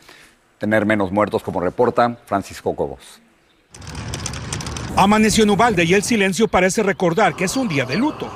tener 0.59 0.87
menos 0.87 1.11
muertos, 1.11 1.43
como 1.43 1.61
reporta 1.61 2.19
Francisco 2.25 2.77
Cobos. 2.77 3.21
Amaneció 5.01 5.45
en 5.45 5.51
Ubalde 5.51 5.85
y 5.85 5.95
el 5.95 6.03
silencio 6.03 6.49
parece 6.49 6.83
recordar 6.83 7.37
que 7.37 7.45
es 7.45 7.57
un 7.57 7.69
día 7.69 7.85
de 7.85 7.97
luto. 7.97 8.29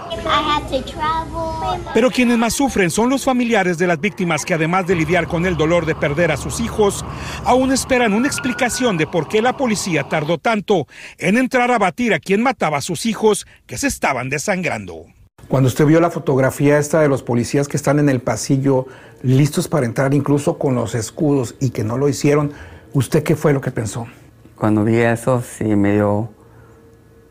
Pero 1.93 2.09
quienes 2.09 2.39
más 2.39 2.55
sufren 2.55 2.89
son 2.89 3.11
los 3.11 3.25
familiares 3.25 3.79
de 3.79 3.89
las 3.89 4.01
víctimas 4.01 4.45
que 4.45 4.55
además 4.55 4.87
de 4.87 4.95
lidiar 4.95 5.27
con 5.27 5.45
el 5.45 5.57
dolor 5.57 5.87
de 5.87 5.97
perder 5.97 6.31
a 6.31 6.37
sus 6.37 6.61
hijos, 6.61 7.05
aún 7.45 7.73
esperan 7.73 8.13
una 8.13 8.29
explicación 8.29 8.97
de 8.97 9.09
por 9.09 9.27
qué 9.27 9.43
la 9.43 9.57
policía 9.57 10.05
tardó 10.05 10.39
tanto 10.39 10.87
en 11.19 11.37
entrar 11.37 11.73
a 11.73 11.79
batir 11.79 12.15
a 12.15 12.21
quien 12.21 12.41
mataba 12.45 12.79
a 12.79 12.81
sus 12.83 13.07
hijos 13.07 13.45
que 13.67 13.77
se 13.77 13.89
estaban 13.89 14.31
desangrando. 14.31 15.07
Cuando 15.49 15.67
usted 15.67 15.85
vio 15.85 15.99
la 15.99 16.11
fotografía 16.11 16.79
esta 16.79 17.01
de 17.01 17.09
los 17.09 17.25
policías 17.25 17.67
que 17.67 17.77
están 17.77 17.99
en 17.99 18.09
el 18.09 18.21
pasillo 18.21 18.87
listos 19.25 19.67
para 19.67 19.85
entrar 19.85 20.15
incluso 20.15 20.59
con 20.59 20.77
los 20.77 20.95
escudos 20.95 21.57
y 21.59 21.71
que 21.71 21.83
no 21.83 21.99
lo 21.99 22.09
hicieron, 22.09 22.53
¿usted 22.93 23.25
qué 23.25 23.35
fue 23.35 23.53
lo 23.53 23.61
que 23.61 23.73
pensó? 23.73 24.07
Cuando 24.55 24.85
vi 24.85 24.99
eso 24.99 25.43
sí 25.43 25.65
me 25.65 25.95
dio 25.95 26.31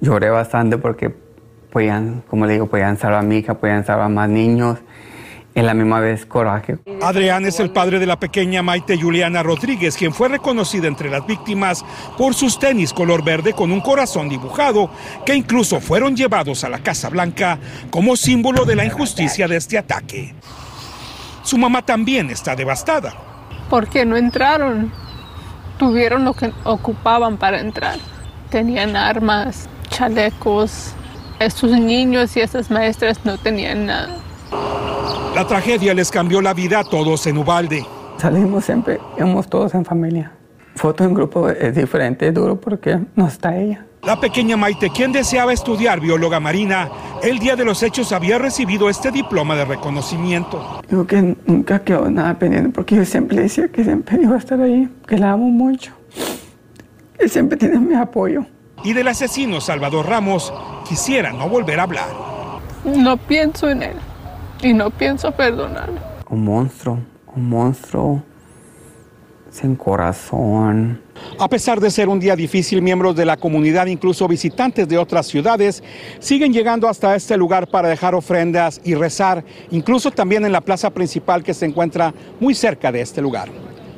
lloré 0.01 0.29
bastante 0.29 0.77
porque 0.77 1.13
podían, 1.71 2.23
como 2.27 2.45
le 2.45 2.53
digo, 2.53 2.67
podían 2.67 2.97
salvar 2.97 3.19
a 3.19 3.23
mi 3.23 3.37
hija, 3.37 3.53
podían 3.53 3.85
salvar 3.85 4.07
a 4.07 4.09
más 4.09 4.29
niños. 4.29 4.79
En 5.53 5.65
la 5.65 5.73
misma 5.73 5.99
vez 5.99 6.25
coraje. 6.25 6.77
Adrián 7.01 7.45
es 7.45 7.59
el 7.59 7.71
padre 7.71 7.99
de 7.99 8.05
la 8.05 8.17
pequeña 8.17 8.63
Maite 8.63 8.97
Juliana 8.97 9.43
Rodríguez, 9.43 9.97
quien 9.97 10.13
fue 10.13 10.29
reconocida 10.29 10.87
entre 10.87 11.09
las 11.09 11.27
víctimas 11.27 11.83
por 12.17 12.33
sus 12.33 12.57
tenis 12.57 12.93
color 12.93 13.21
verde 13.21 13.51
con 13.51 13.69
un 13.73 13.81
corazón 13.81 14.29
dibujado, 14.29 14.89
que 15.25 15.35
incluso 15.35 15.81
fueron 15.81 16.15
llevados 16.15 16.63
a 16.63 16.69
la 16.69 16.79
Casa 16.79 17.09
Blanca 17.09 17.59
como 17.89 18.15
símbolo 18.15 18.63
de 18.63 18.77
la 18.77 18.85
injusticia 18.85 19.45
de 19.49 19.57
este 19.57 19.77
ataque. 19.77 20.33
Su 21.43 21.57
mamá 21.57 21.81
también 21.81 22.29
está 22.29 22.55
devastada. 22.55 23.13
Porque 23.69 24.05
no 24.05 24.15
entraron. 24.15 24.89
Tuvieron 25.77 26.23
lo 26.23 26.33
que 26.33 26.53
ocupaban 26.63 27.35
para 27.35 27.59
entrar. 27.59 27.97
Tenían 28.49 28.95
armas, 28.95 29.67
chalecos. 29.91 30.93
Estos 31.39 31.71
niños 31.71 32.35
y 32.37 32.39
estas 32.39 32.71
maestras 32.71 33.23
no 33.25 33.37
tenían 33.37 33.85
nada. 33.85 34.15
La 35.35 35.45
tragedia 35.47 35.93
les 35.93 36.11
cambió 36.11 36.41
la 36.41 36.53
vida 36.53 36.79
a 36.79 36.83
todos 36.83 37.25
en 37.27 37.37
Ubalde. 37.37 37.85
Salimos 38.17 38.65
siempre, 38.65 38.99
íbamos 39.17 39.47
todos 39.47 39.73
en 39.73 39.85
familia. 39.85 40.31
Foto 40.75 41.03
en 41.03 41.13
grupo 41.13 41.49
es 41.49 41.75
diferente, 41.75 42.27
es 42.27 42.33
duro 42.33 42.59
porque 42.59 42.99
no 43.15 43.27
está 43.27 43.57
ella. 43.57 43.85
La 44.03 44.19
pequeña 44.19 44.57
Maite, 44.57 44.89
quien 44.89 45.11
deseaba 45.11 45.53
estudiar 45.53 45.99
bióloga 45.99 46.39
marina, 46.39 46.89
el 47.21 47.39
día 47.39 47.55
de 47.55 47.65
los 47.65 47.83
hechos 47.83 48.11
había 48.11 48.39
recibido 48.39 48.89
este 48.89 49.11
diploma 49.11 49.55
de 49.55 49.65
reconocimiento. 49.65 50.81
Digo 50.89 51.05
que 51.05 51.35
nunca 51.45 51.79
quedó 51.83 52.09
nada 52.09 52.37
pendiente 52.37 52.69
porque 52.69 52.95
yo 52.95 53.05
siempre 53.05 53.37
le 53.37 53.43
decía 53.43 53.67
que 53.67 53.83
siempre 53.83 54.19
iba 54.21 54.35
a 54.35 54.39
estar 54.39 54.59
ahí, 54.59 54.89
que 55.07 55.17
la 55.17 55.31
amo 55.31 55.49
mucho, 55.49 55.91
que 57.17 57.27
siempre 57.29 57.57
tiene 57.57 57.79
mi 57.79 57.95
apoyo 57.95 58.45
y 58.83 58.93
del 58.93 59.07
asesino 59.07 59.61
Salvador 59.61 60.07
Ramos 60.07 60.53
quisiera 60.87 61.31
no 61.31 61.47
volver 61.49 61.79
a 61.79 61.83
hablar. 61.83 62.09
No 62.83 63.17
pienso 63.17 63.69
en 63.69 63.83
él 63.83 63.97
y 64.61 64.73
no 64.73 64.89
pienso 64.89 65.31
perdonarlo. 65.31 65.99
Un 66.29 66.45
monstruo, 66.45 66.99
un 67.35 67.49
monstruo 67.49 68.23
sin 69.51 69.75
corazón. 69.75 71.01
A 71.37 71.47
pesar 71.49 71.79
de 71.79 71.91
ser 71.91 72.07
un 72.07 72.19
día 72.19 72.35
difícil, 72.35 72.81
miembros 72.81 73.15
de 73.15 73.25
la 73.25 73.37
comunidad, 73.37 73.85
incluso 73.85 74.27
visitantes 74.27 74.87
de 74.87 74.97
otras 74.97 75.27
ciudades, 75.27 75.83
siguen 76.19 76.53
llegando 76.53 76.87
hasta 76.87 77.15
este 77.15 77.37
lugar 77.37 77.67
para 77.67 77.89
dejar 77.89 78.15
ofrendas 78.15 78.81
y 78.83 78.95
rezar, 78.95 79.43
incluso 79.69 80.09
también 80.09 80.45
en 80.45 80.53
la 80.53 80.61
plaza 80.61 80.89
principal 80.89 81.43
que 81.43 81.53
se 81.53 81.65
encuentra 81.65 82.13
muy 82.39 82.55
cerca 82.55 82.91
de 82.91 83.01
este 83.01 83.21
lugar. 83.21 83.49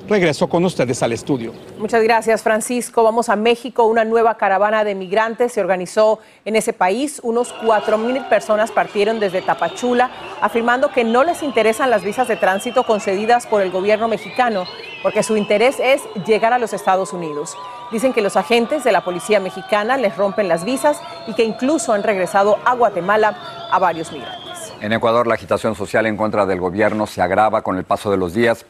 Regreso 0.08 0.50
con 0.50 0.66
ustedes 0.66 1.02
al 1.02 1.14
estudio. 1.14 1.54
Muchas 1.78 2.04
gracias, 2.04 2.44
Francisco. 2.44 3.04
Vamos 3.04 3.30
a 3.30 3.38
México. 3.38 3.86
Una 3.86 4.04
nueva 4.04 4.36
caravana 4.36 4.84
de 4.84 4.96
migrantes 4.96 5.54
se 5.54 5.62
organizó 5.62 6.20
en 6.44 6.58
ese 6.58 6.74
país. 6.74 7.22
Unos 7.24 7.56
4.000 7.56 8.28
personas 8.28 8.72
partieron 8.72 9.22
desde 9.22 9.42
Tapachula, 9.42 10.12
afirmando 10.42 10.92
que 10.92 11.06
no 11.06 11.24
les 11.24 11.42
interesan 11.42 11.90
las 11.90 12.04
visas 12.04 12.28
de 12.28 12.36
tránsito 12.36 12.84
concedidas 12.84 13.48
por 13.48 13.62
el 13.62 13.72
gobierno 13.72 14.10
mexicano, 14.10 14.66
porque 15.02 15.24
su 15.24 15.38
interés 15.38 15.80
es 15.80 16.02
llegar 16.26 16.52
a 16.52 16.60
los 16.60 16.74
Estados 16.74 17.14
Unidos. 17.14 17.56
Dicen 17.90 18.12
que 18.12 18.22
los 18.22 18.36
agentes 18.36 18.84
de 18.84 18.92
la 18.92 19.06
policía 19.06 19.40
mexicana 19.40 19.96
les 19.96 20.18
rompen 20.18 20.50
las 20.50 20.66
visas 20.66 21.00
y 21.28 21.34
que 21.34 21.46
incluso 21.46 21.94
han 21.94 22.04
regresado 22.04 22.58
a 22.66 22.76
Guatemala 22.76 23.38
a 23.72 23.80
varios 23.80 24.12
migrantes. 24.12 24.74
En 24.82 24.92
Ecuador, 24.92 25.28
la 25.28 25.36
agitación 25.36 25.76
social 25.76 26.06
en 26.08 26.18
contra 26.18 26.46
del 26.46 26.60
gobierno 26.60 27.08
se 27.08 27.22
agrava 27.22 27.62
con 27.62 27.78
el 27.78 27.86
paso 27.86 28.12
de 28.12 28.18
los 28.18 28.34
días. 28.34 28.66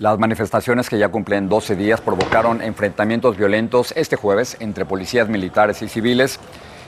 Las 0.00 0.18
manifestaciones 0.18 0.88
que 0.88 0.96
ya 0.96 1.10
cumplen 1.10 1.50
12 1.50 1.76
días 1.76 2.00
provocaron 2.00 2.62
enfrentamientos 2.62 3.36
violentos 3.36 3.92
este 3.94 4.16
jueves 4.16 4.56
entre 4.58 4.86
policías 4.86 5.28
militares 5.28 5.82
y 5.82 5.88
civiles. 5.88 6.40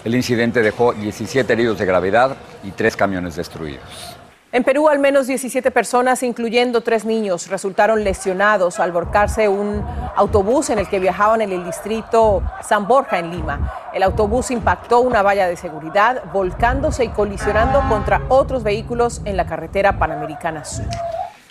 El 0.03 0.15
incidente 0.15 0.63
dejó 0.63 0.95
17 0.95 1.53
heridos 1.53 1.79
de 1.79 1.85
gravedad 1.85 2.39
y 2.65 2.71
tres 2.71 2.97
camiones 2.97 3.37
destruidos. 3.37 4.17
En 4.51 4.65
Perú, 4.65 4.89
al 4.89 4.99
menos 4.99 5.27
17 5.27 5.71
personas, 5.71 6.23
incluyendo 6.23 6.81
tres 6.81 7.05
niños, 7.05 7.49
resultaron 7.49 8.03
lesionados 8.03 8.81
al 8.81 8.93
volcarse 8.93 9.47
un 9.47 9.85
autobús 10.17 10.71
en 10.71 10.79
el 10.79 10.89
que 10.89 10.99
viajaban 10.99 11.43
en 11.43 11.53
el 11.53 11.67
distrito 11.67 12.43
San 12.63 12.89
Borja, 12.89 13.19
en 13.19 13.31
Lima. 13.31 13.91
El 13.93 14.05
autobús 14.05 14.51
impactó 14.51 15.01
una 15.01 15.21
valla 15.21 15.49
de 15.49 15.59
seguridad, 15.59 16.23
volcándose 16.33 17.05
y 17.05 17.09
colisionando 17.09 17.87
contra 17.91 18.23
otros 18.31 18.63
vehículos 18.63 19.21
en 19.27 19.37
la 19.37 19.45
carretera 19.45 19.99
Panamericana 19.99 20.65
Sur. 20.65 20.87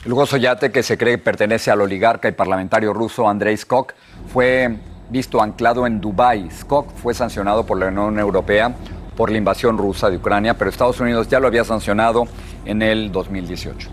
El 0.04 0.10
lujoso 0.10 0.38
yate 0.38 0.72
que 0.72 0.82
se 0.82 0.98
cree 0.98 1.20
pertenece 1.20 1.70
al 1.70 1.80
oligarca 1.80 2.28
y 2.28 2.32
parlamentario 2.32 2.92
ruso 2.92 3.30
Andrei 3.30 3.56
Skok 3.56 3.94
fue 4.34 4.78
visto 5.12 5.40
anclado 5.40 5.86
en 5.86 6.02
Dubái. 6.02 6.50
Skok 6.50 6.96
fue 6.96 7.14
sancionado 7.14 7.68
por 7.68 7.78
la 7.78 7.88
Unión 7.90 8.18
Europea 8.18 8.74
por 9.16 9.30
la 9.30 9.38
invasión 9.38 9.78
rusa 9.78 10.10
de 10.10 10.18
Ucrania, 10.18 10.56
pero 10.56 10.72
Estados 10.72 11.00
Unidos 11.00 11.28
ya 11.28 11.40
lo 11.40 11.46
había 11.46 11.64
sancionado 11.64 12.28
en 12.66 12.82
el 12.82 13.12
2018. 13.12 13.90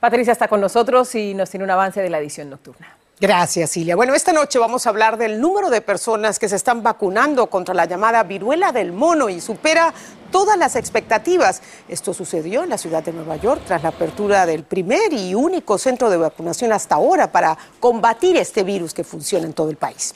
Patricia 0.00 0.32
está 0.32 0.48
con 0.48 0.60
nosotros 0.60 1.14
y 1.14 1.34
nos 1.34 1.50
tiene 1.50 1.62
un 1.62 1.70
avance 1.70 2.00
de 2.02 2.10
la 2.10 2.18
edición 2.18 2.50
nocturna. 2.50 2.88
Gracias, 3.20 3.70
Silvia. 3.70 3.96
Bueno, 3.96 4.14
esta 4.14 4.32
noche 4.32 4.60
vamos 4.60 4.86
a 4.86 4.90
hablar 4.90 5.18
del 5.18 5.40
número 5.40 5.70
de 5.70 5.80
personas 5.80 6.38
que 6.38 6.48
se 6.48 6.54
están 6.54 6.84
vacunando 6.84 7.48
contra 7.48 7.74
la 7.74 7.84
llamada 7.84 8.22
viruela 8.22 8.70
del 8.70 8.92
mono 8.92 9.28
y 9.28 9.40
supera 9.40 9.92
todas 10.30 10.58
las 10.58 10.76
expectativas. 10.76 11.62
Esto 11.88 12.14
sucedió 12.14 12.62
en 12.62 12.70
la 12.70 12.78
ciudad 12.78 13.02
de 13.02 13.12
Nueva 13.12 13.36
York 13.36 13.62
tras 13.66 13.82
la 13.82 13.90
apertura 13.90 14.46
del 14.46 14.64
primer 14.64 15.12
y 15.12 15.34
único 15.34 15.78
centro 15.78 16.10
de 16.10 16.16
vacunación 16.16 16.72
hasta 16.72 16.96
ahora 16.96 17.32
para 17.32 17.56
combatir 17.80 18.36
este 18.36 18.62
virus 18.62 18.94
que 18.94 19.04
funciona 19.04 19.46
en 19.46 19.52
todo 19.52 19.70
el 19.70 19.76
país. 19.76 20.14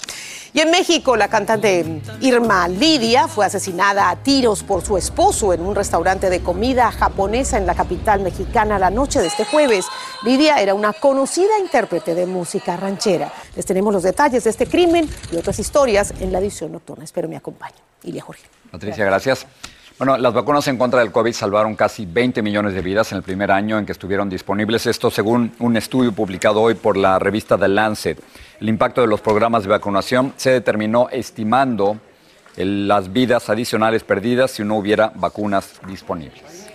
Y 0.54 0.60
en 0.60 0.70
México, 0.70 1.16
la 1.16 1.28
cantante 1.28 2.02
Irma 2.20 2.68
Lidia 2.68 3.26
fue 3.26 3.46
asesinada 3.46 4.10
a 4.10 4.16
tiros 4.16 4.62
por 4.62 4.84
su 4.84 4.98
esposo 4.98 5.54
en 5.54 5.62
un 5.62 5.74
restaurante 5.74 6.28
de 6.28 6.42
comida 6.42 6.92
japonesa 6.92 7.56
en 7.56 7.66
la 7.66 7.74
capital 7.74 8.20
mexicana 8.20 8.78
la 8.78 8.90
noche 8.90 9.20
de 9.20 9.28
este 9.28 9.46
jueves. 9.46 9.86
Lidia 10.24 10.56
era 10.60 10.74
una 10.74 10.92
conocida 10.92 11.58
intérprete 11.58 12.14
de 12.14 12.26
música 12.26 12.76
ranchera. 12.76 13.32
Les 13.56 13.64
tenemos 13.64 13.94
los 13.94 14.02
detalles 14.02 14.44
de 14.44 14.50
este 14.50 14.66
crimen 14.66 15.08
y 15.30 15.36
otras 15.36 15.58
historias 15.58 16.12
en 16.20 16.32
la 16.32 16.38
edición 16.38 16.72
nocturna. 16.72 17.04
Espero 17.04 17.28
me 17.28 17.36
acompañen. 17.36 17.80
Ilia 18.02 18.22
Jorge. 18.22 18.44
Patricia, 18.70 19.04
gracias. 19.04 19.46
Bueno, 20.04 20.18
las 20.18 20.34
vacunas 20.34 20.66
en 20.66 20.78
contra 20.78 20.98
del 20.98 21.12
COVID 21.12 21.32
salvaron 21.32 21.76
casi 21.76 22.06
20 22.06 22.42
millones 22.42 22.74
de 22.74 22.82
vidas 22.82 23.12
en 23.12 23.18
el 23.18 23.22
primer 23.22 23.52
año 23.52 23.78
en 23.78 23.86
que 23.86 23.92
estuvieron 23.92 24.28
disponibles. 24.28 24.86
Esto 24.86 25.12
según 25.12 25.52
un 25.60 25.76
estudio 25.76 26.10
publicado 26.10 26.60
hoy 26.60 26.74
por 26.74 26.96
la 26.96 27.20
revista 27.20 27.56
The 27.56 27.68
Lancet. 27.68 28.20
El 28.58 28.68
impacto 28.68 29.02
de 29.02 29.06
los 29.06 29.20
programas 29.20 29.62
de 29.62 29.68
vacunación 29.68 30.34
se 30.36 30.50
determinó 30.50 31.08
estimando 31.10 31.98
las 32.56 33.12
vidas 33.12 33.48
adicionales 33.48 34.02
perdidas 34.02 34.50
si 34.50 34.64
no 34.64 34.74
hubiera 34.74 35.12
vacunas 35.14 35.80
disponibles. 35.86 36.71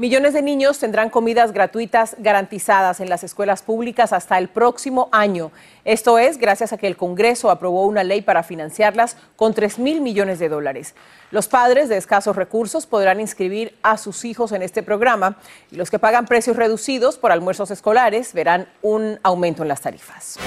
Millones 0.00 0.32
de 0.32 0.40
niños 0.40 0.78
tendrán 0.78 1.10
comidas 1.10 1.52
gratuitas 1.52 2.16
garantizadas 2.18 3.00
en 3.00 3.10
las 3.10 3.22
escuelas 3.22 3.60
públicas 3.60 4.14
hasta 4.14 4.38
el 4.38 4.48
próximo 4.48 5.10
año. 5.12 5.52
Esto 5.84 6.18
es 6.18 6.38
gracias 6.38 6.72
a 6.72 6.78
que 6.78 6.86
el 6.86 6.96
Congreso 6.96 7.50
aprobó 7.50 7.84
una 7.84 8.02
ley 8.02 8.22
para 8.22 8.42
financiarlas 8.42 9.18
con 9.36 9.52
3 9.52 9.78
mil 9.78 10.00
millones 10.00 10.38
de 10.38 10.48
dólares. 10.48 10.94
Los 11.30 11.48
padres 11.48 11.90
de 11.90 11.98
escasos 11.98 12.34
recursos 12.34 12.86
podrán 12.86 13.20
inscribir 13.20 13.76
a 13.82 13.98
sus 13.98 14.24
hijos 14.24 14.52
en 14.52 14.62
este 14.62 14.82
programa 14.82 15.36
y 15.70 15.76
los 15.76 15.90
que 15.90 15.98
pagan 15.98 16.24
precios 16.24 16.56
reducidos 16.56 17.18
por 17.18 17.30
almuerzos 17.30 17.70
escolares 17.70 18.32
verán 18.32 18.68
un 18.80 19.20
aumento 19.22 19.60
en 19.60 19.68
las 19.68 19.82
tarifas. 19.82 20.38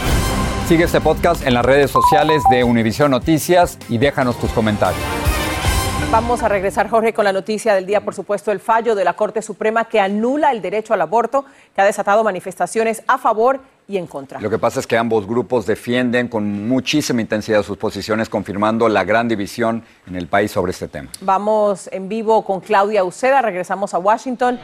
Sigue 0.68 0.86
este 0.86 1.00
podcast 1.00 1.46
en 1.46 1.54
las 1.54 1.63
redes 1.63 1.92
sociales 1.92 2.42
de 2.50 2.63
Univision 2.63 3.12
Noticias 3.12 3.78
y 3.88 4.00
déjanos 4.00 4.36
tus 4.39 4.50
comentarios. 4.50 5.04
Vamos 6.13 6.43
a 6.43 6.47
regresar, 6.47 6.91
Jorge, 6.91 7.12
con 7.12 7.26
la 7.26 7.34
noticia 7.34 7.73
del 7.73 7.88
día, 7.88 8.02
por 8.02 8.13
supuesto, 8.13 8.52
el 8.52 8.60
fallo 8.60 8.93
de 8.93 9.04
la 9.04 9.13
Corte 9.13 9.41
Suprema 9.41 9.86
que 9.86 9.99
anula 9.99 10.52
el 10.52 10.62
derecho 10.62 10.93
al 10.93 11.02
aborto, 11.02 11.43
que 11.73 11.82
ha 11.82 11.86
desatado 11.86 12.23
manifestaciones 12.23 13.02
a 13.08 13.17
favor 13.17 13.62
y 13.88 13.97
en 13.97 14.06
contra. 14.06 14.39
Lo 14.39 14.47
que 14.52 14.60
pasa 14.60 14.80
es 14.80 14.86
que 14.86 14.95
ambos 14.95 15.26
grupos 15.26 15.65
defienden 15.65 16.28
con 16.28 16.67
muchísima 16.67 17.19
intensidad 17.19 17.63
sus 17.63 17.78
posiciones, 17.78 18.30
confirmando 18.30 18.88
la 18.89 19.04
gran 19.04 19.28
división 19.28 19.84
en 20.06 20.15
el 20.15 20.28
país 20.28 20.52
sobre 20.52 20.71
este 20.71 20.88
tema. 20.88 21.10
Vamos 21.21 21.89
en 21.91 22.08
vivo 22.08 22.45
con 22.45 22.60
Claudia 22.60 23.04
Uceda, 23.04 23.41
regresamos 23.41 23.95
a 23.95 23.97
Washington. 23.97 24.60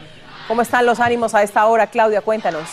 ¿Cómo 0.46 0.62
están 0.62 0.86
los 0.86 1.00
ánimos 1.00 1.34
a 1.34 1.42
esta 1.42 1.66
hora, 1.66 1.88
Claudia? 1.88 2.20
Cuéntanos. 2.20 2.68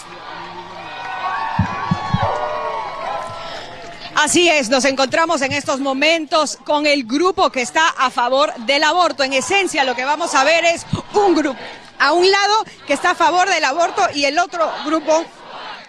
Así 4.19 4.49
es, 4.49 4.69
nos 4.69 4.84
encontramos 4.86 5.43
en 5.43 5.51
estos 5.51 5.80
momentos 5.80 6.58
con 6.65 6.88
el 6.88 7.03
grupo 7.03 7.51
que 7.51 7.62
está 7.62 7.88
a 7.89 8.10
favor 8.10 8.51
del 8.65 8.84
aborto. 8.84 9.23
En 9.23 9.32
esencia, 9.32 9.84
lo 9.84 9.95
que 9.95 10.06
vamos 10.06 10.34
a 10.34 10.43
ver 10.43 10.65
es 10.65 10.88
un 11.13 11.36
grupo, 11.36 11.60
a 11.99 12.13
un 12.13 12.32
lado 12.32 12.65
que 12.88 12.93
está 12.93 13.12
a 13.12 13.15
favor 13.15 13.47
del 13.47 13.63
aborto 13.63 14.01
y 14.15 14.25
el 14.25 14.39
otro 14.39 14.67
grupo 14.86 15.23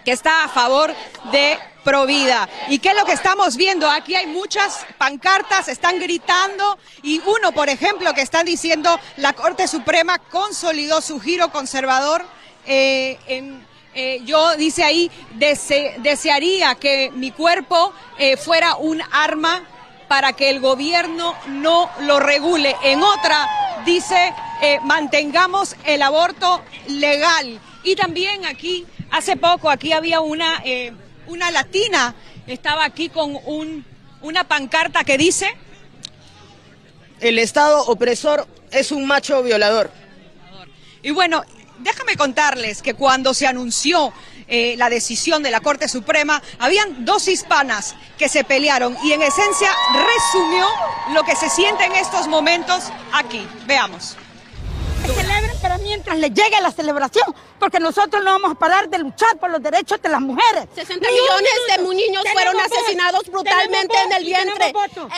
que 0.05 0.13
está 0.13 0.45
a 0.45 0.49
favor 0.51 0.95
de 1.33 1.59
Provida. 1.85 2.47
¿Y 2.69 2.81
qué 2.81 2.91
es 2.91 2.97
lo 2.97 3.07
que 3.07 3.13
estamos 3.13 3.57
viendo? 3.57 3.91
Aquí 3.91 4.15
hay 4.15 4.27
muchas 4.27 4.85
pancartas, 4.99 5.69
están 5.69 5.99
gritando 5.99 6.79
y 7.03 7.23
uno, 7.25 7.53
por 7.53 7.71
ejemplo, 7.71 8.13
que 8.13 8.21
está 8.21 8.45
diciendo 8.45 9.01
la 9.17 9.33
Corte 9.33 9.67
Suprema 9.67 10.19
consolidó 10.19 11.01
su 11.01 11.19
giro 11.19 11.51
conservador 11.51 12.27
eh, 12.67 13.19
en 13.27 13.67
eh, 13.95 14.21
yo, 14.25 14.57
dice 14.57 14.85
ahí, 14.85 15.11
desearía 15.35 16.75
que 16.75 17.11
mi 17.15 17.31
cuerpo 17.31 17.93
eh, 18.19 18.37
fuera 18.37 18.77
un 18.77 19.03
arma 19.11 19.65
para 20.09 20.33
que 20.33 20.51
el 20.51 20.61
gobierno 20.61 21.35
no 21.49 21.91
lo 22.01 22.21
regule. 22.21 22.77
En 22.83 23.03
otra, 23.03 23.49
dice, 23.85 24.33
eh, 24.63 24.79
mantengamos 24.85 25.77
el 25.85 26.03
aborto 26.03 26.63
legal. 26.89 27.61
Y 27.83 27.97
también 27.97 28.47
aquí, 28.47 28.87
hace 29.11 29.37
poco, 29.37 29.71
aquí 29.71 29.93
había 29.93 30.21
una, 30.21 30.63
una 31.27 31.51
latina, 31.51 32.15
estaba 32.47 32.85
aquí 32.85 33.09
con 33.09 33.39
un, 33.45 33.85
una 34.21 34.45
pancarta 34.45 35.05
que 35.05 35.19
dice... 35.19 35.55
El 37.21 37.39
Estado 37.39 37.83
opresor 37.87 38.47
es 38.71 38.93
un 38.93 39.05
macho 39.05 39.43
violador. 39.43 39.91
Y 41.03 41.11
bueno, 41.11 41.43
déjame 41.81 42.17
contarles 42.17 42.83
que 42.83 42.95
cuando 42.95 43.35
se 43.35 43.47
anunció 43.47 44.13
eh, 44.47 44.75
la 44.79 44.89
decisión 44.89 45.43
de 45.43 45.51
la 45.51 45.61
Corte 45.61 45.89
Suprema, 45.89 46.43
habían 46.59 47.05
dos 47.05 47.29
hispanas 47.29 47.95
que 48.17 48.29
se 48.29 48.45
pelearon 48.45 48.97
y 49.05 49.13
en 49.13 49.23
esencia 49.23 49.71
resumió 49.93 50.67
lo 51.13 51.23
que 51.25 51.37
se 51.37 51.51
siente 51.51 51.85
en 51.85 51.93
estos 51.93 52.29
momentos 52.29 52.85
aquí. 53.13 53.47
Veamos. 53.67 54.17
Mientras 55.99 56.19
les 56.19 56.33
llegue 56.33 56.61
la 56.61 56.71
celebración, 56.71 57.35
porque 57.59 57.81
nosotros 57.81 58.23
no 58.23 58.31
vamos 58.31 58.53
a 58.53 58.55
parar 58.55 58.89
de 58.89 58.99
luchar 58.99 59.37
por 59.37 59.51
los 59.51 59.61
derechos 59.61 60.01
de 60.01 60.09
las 60.09 60.21
mujeres. 60.21 60.69
60 60.77 61.09
millones 61.09 61.51
de 61.77 61.95
niños 61.97 62.23
fueron 62.33 62.55
asesinados 62.61 63.29
brutalmente 63.29 63.97
en 64.05 64.13
el 64.13 64.25
vientre. 64.25 64.73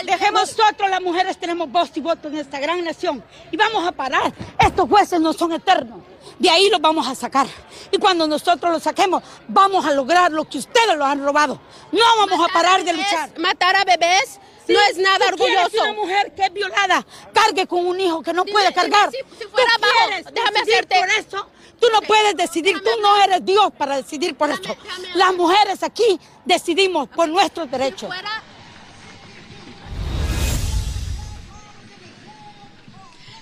Dejemos 0.04 0.56
nosotros 0.56 0.88
las 0.88 1.02
mujeres 1.02 1.36
tenemos 1.36 1.70
voz 1.70 1.90
y 1.96 2.00
voto 2.00 2.28
en 2.28 2.38
esta 2.38 2.58
gran 2.58 2.82
nación 2.82 3.22
y 3.50 3.58
vamos 3.58 3.86
a 3.86 3.92
parar. 3.92 4.32
Estos 4.58 4.88
jueces 4.88 5.20
no 5.20 5.34
son 5.34 5.52
eternos. 5.52 6.00
De 6.38 6.48
ahí 6.48 6.70
los 6.70 6.80
vamos 6.80 7.06
a 7.06 7.14
sacar. 7.14 7.46
Y 7.90 7.98
cuando 7.98 8.26
nosotros 8.26 8.72
los 8.72 8.82
saquemos, 8.82 9.22
vamos 9.48 9.84
a 9.84 9.92
lograr 9.92 10.32
lo 10.32 10.48
que 10.48 10.56
ustedes 10.56 10.96
los 10.96 11.06
han 11.06 11.22
robado. 11.22 11.60
No 11.92 12.04
vamos 12.26 12.48
a 12.48 12.50
parar 12.50 12.82
de 12.82 12.94
luchar. 12.94 13.38
Matar 13.38 13.76
a 13.76 13.84
bebés 13.84 14.40
no 14.72 14.80
es 14.90 14.98
nada 14.98 15.26
orgulloso. 15.28 15.82
una 15.82 15.92
mujer 15.92 16.32
que 16.34 16.42
es 16.44 16.52
violada 16.52 17.06
cargue 17.32 17.66
con 17.66 17.86
un 17.86 18.00
hijo 18.00 18.22
que 18.22 18.32
no 18.32 18.44
puede 18.44 18.72
cargar. 18.72 19.10
Si, 19.10 19.46
fuera 19.46 19.72
bajo, 19.80 20.30
déjame 20.32 20.60
hacerte 20.60 20.98
por 20.98 21.08
eso. 21.10 21.50
Tú 21.80 21.86
no 21.92 22.02
puedes 22.02 22.36
decidir, 22.36 22.78
tú 22.82 22.90
no 23.00 23.22
eres 23.22 23.44
Dios 23.44 23.72
para 23.76 23.96
decidir 23.96 24.36
por 24.36 24.50
esto. 24.50 24.76
Las 25.14 25.34
mujeres 25.34 25.82
aquí 25.82 26.20
decidimos 26.44 27.08
por 27.08 27.28
nuestros 27.28 27.70
derechos. 27.70 28.10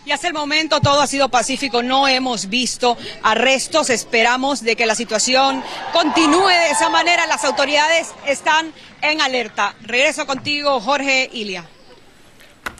Y 0.08 0.12
hasta 0.12 0.26
el 0.26 0.32
momento 0.32 0.80
todo 0.80 1.02
ha 1.02 1.06
sido 1.06 1.28
pacífico, 1.28 1.82
no 1.82 2.08
hemos 2.08 2.48
visto 2.48 2.96
arrestos, 3.22 3.90
esperamos 3.90 4.62
de 4.62 4.74
que 4.74 4.86
la 4.86 4.94
situación 4.94 5.62
continúe 5.92 6.48
de 6.48 6.70
esa 6.70 6.88
manera, 6.88 7.26
las 7.26 7.44
autoridades 7.44 8.14
están 8.26 8.72
en 9.02 9.20
alerta. 9.20 9.74
Regreso 9.82 10.26
contigo, 10.26 10.80
Jorge 10.80 11.28
Ilia. 11.30 11.66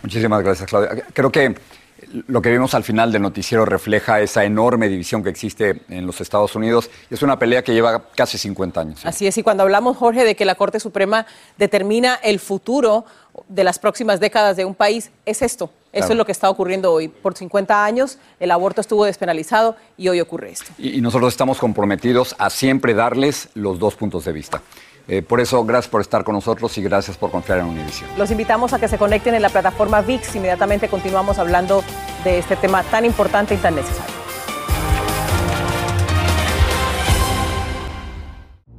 Muchísimas 0.03 0.43
gracias, 0.43 0.71
Claudia. 0.71 1.05
Creo 1.13 1.31
que 1.31 1.55
lo 2.29 2.41
que 2.41 2.51
vimos 2.51 2.73
al 2.73 2.83
final 2.83 3.13
del 3.13 3.21
noticiero 3.21 3.67
refleja 3.67 4.23
esa 4.23 4.45
enorme 4.45 4.89
división 4.89 5.23
que 5.23 5.29
existe 5.29 5.83
en 5.91 6.07
los 6.07 6.23
Estados 6.23 6.55
Unidos. 6.57 6.91
Es 7.11 7.23
una 7.23 7.39
pelea 7.39 7.63
que 7.63 7.75
lleva 7.75 8.09
casi 8.17 8.39
50 8.39 8.81
años. 8.81 9.05
Así 9.05 9.27
es, 9.27 9.37
y 9.37 9.43
cuando 9.43 9.65
hablamos, 9.65 9.99
Jorge, 9.99 10.25
de 10.25 10.35
que 10.35 10.47
la 10.47 10.55
Corte 10.55 10.81
Suprema 10.81 11.27
determina 11.59 12.15
el 12.23 12.41
futuro 12.41 13.05
de 13.49 13.65
las 13.65 13.79
próximas 13.79 14.19
décadas 14.19 14.57
de 14.57 14.65
un 14.65 14.75
país, 14.75 15.11
es 15.27 15.43
esto. 15.43 15.71
Eso 15.93 16.13
es 16.13 16.17
lo 16.17 16.27
que 16.27 16.33
está 16.33 16.51
ocurriendo 16.51 16.93
hoy. 16.93 17.09
Por 17.09 17.37
50 17.37 17.85
años 17.85 18.19
el 18.41 18.51
aborto 18.51 18.81
estuvo 18.81 19.05
despenalizado 19.05 19.77
y 19.97 20.09
hoy 20.09 20.21
ocurre 20.21 20.51
esto. 20.51 20.71
y 20.79 21.01
nosotros 21.01 21.33
estamos 21.33 21.59
comprometidos 21.59 22.35
a 22.39 22.51
siempre 22.51 22.95
darles 22.95 23.49
los 23.55 23.79
dos 23.79 23.95
puntos 23.95 24.25
de 24.25 24.33
vista. 24.33 24.63
Eh, 25.09 25.23
por 25.23 25.41
eso, 25.41 25.65
gracias 25.65 25.91
por 25.91 26.03
estar 26.03 26.23
con 26.23 26.35
nosotros 26.35 26.77
y 26.77 26.83
gracias 26.83 27.17
por 27.17 27.31
confiar 27.31 27.59
en 27.59 27.65
Univision. 27.65 28.11
Los 28.19 28.31
invitamos 28.31 28.75
a 28.75 28.79
que 28.79 28.89
se 28.89 28.99
conecten 28.99 29.35
en 29.35 29.41
la 29.41 29.49
plataforma 29.49 30.03
VIX. 30.03 30.37
Inmediatamente 30.37 30.89
continuamos 30.89 31.39
hablando 31.39 31.83
de 32.25 32.39
este 32.39 32.57
tema 32.57 32.83
tan 32.83 33.07
importante 33.07 33.55
y 33.55 33.57
tan 33.57 33.75
necesario. 33.75 34.18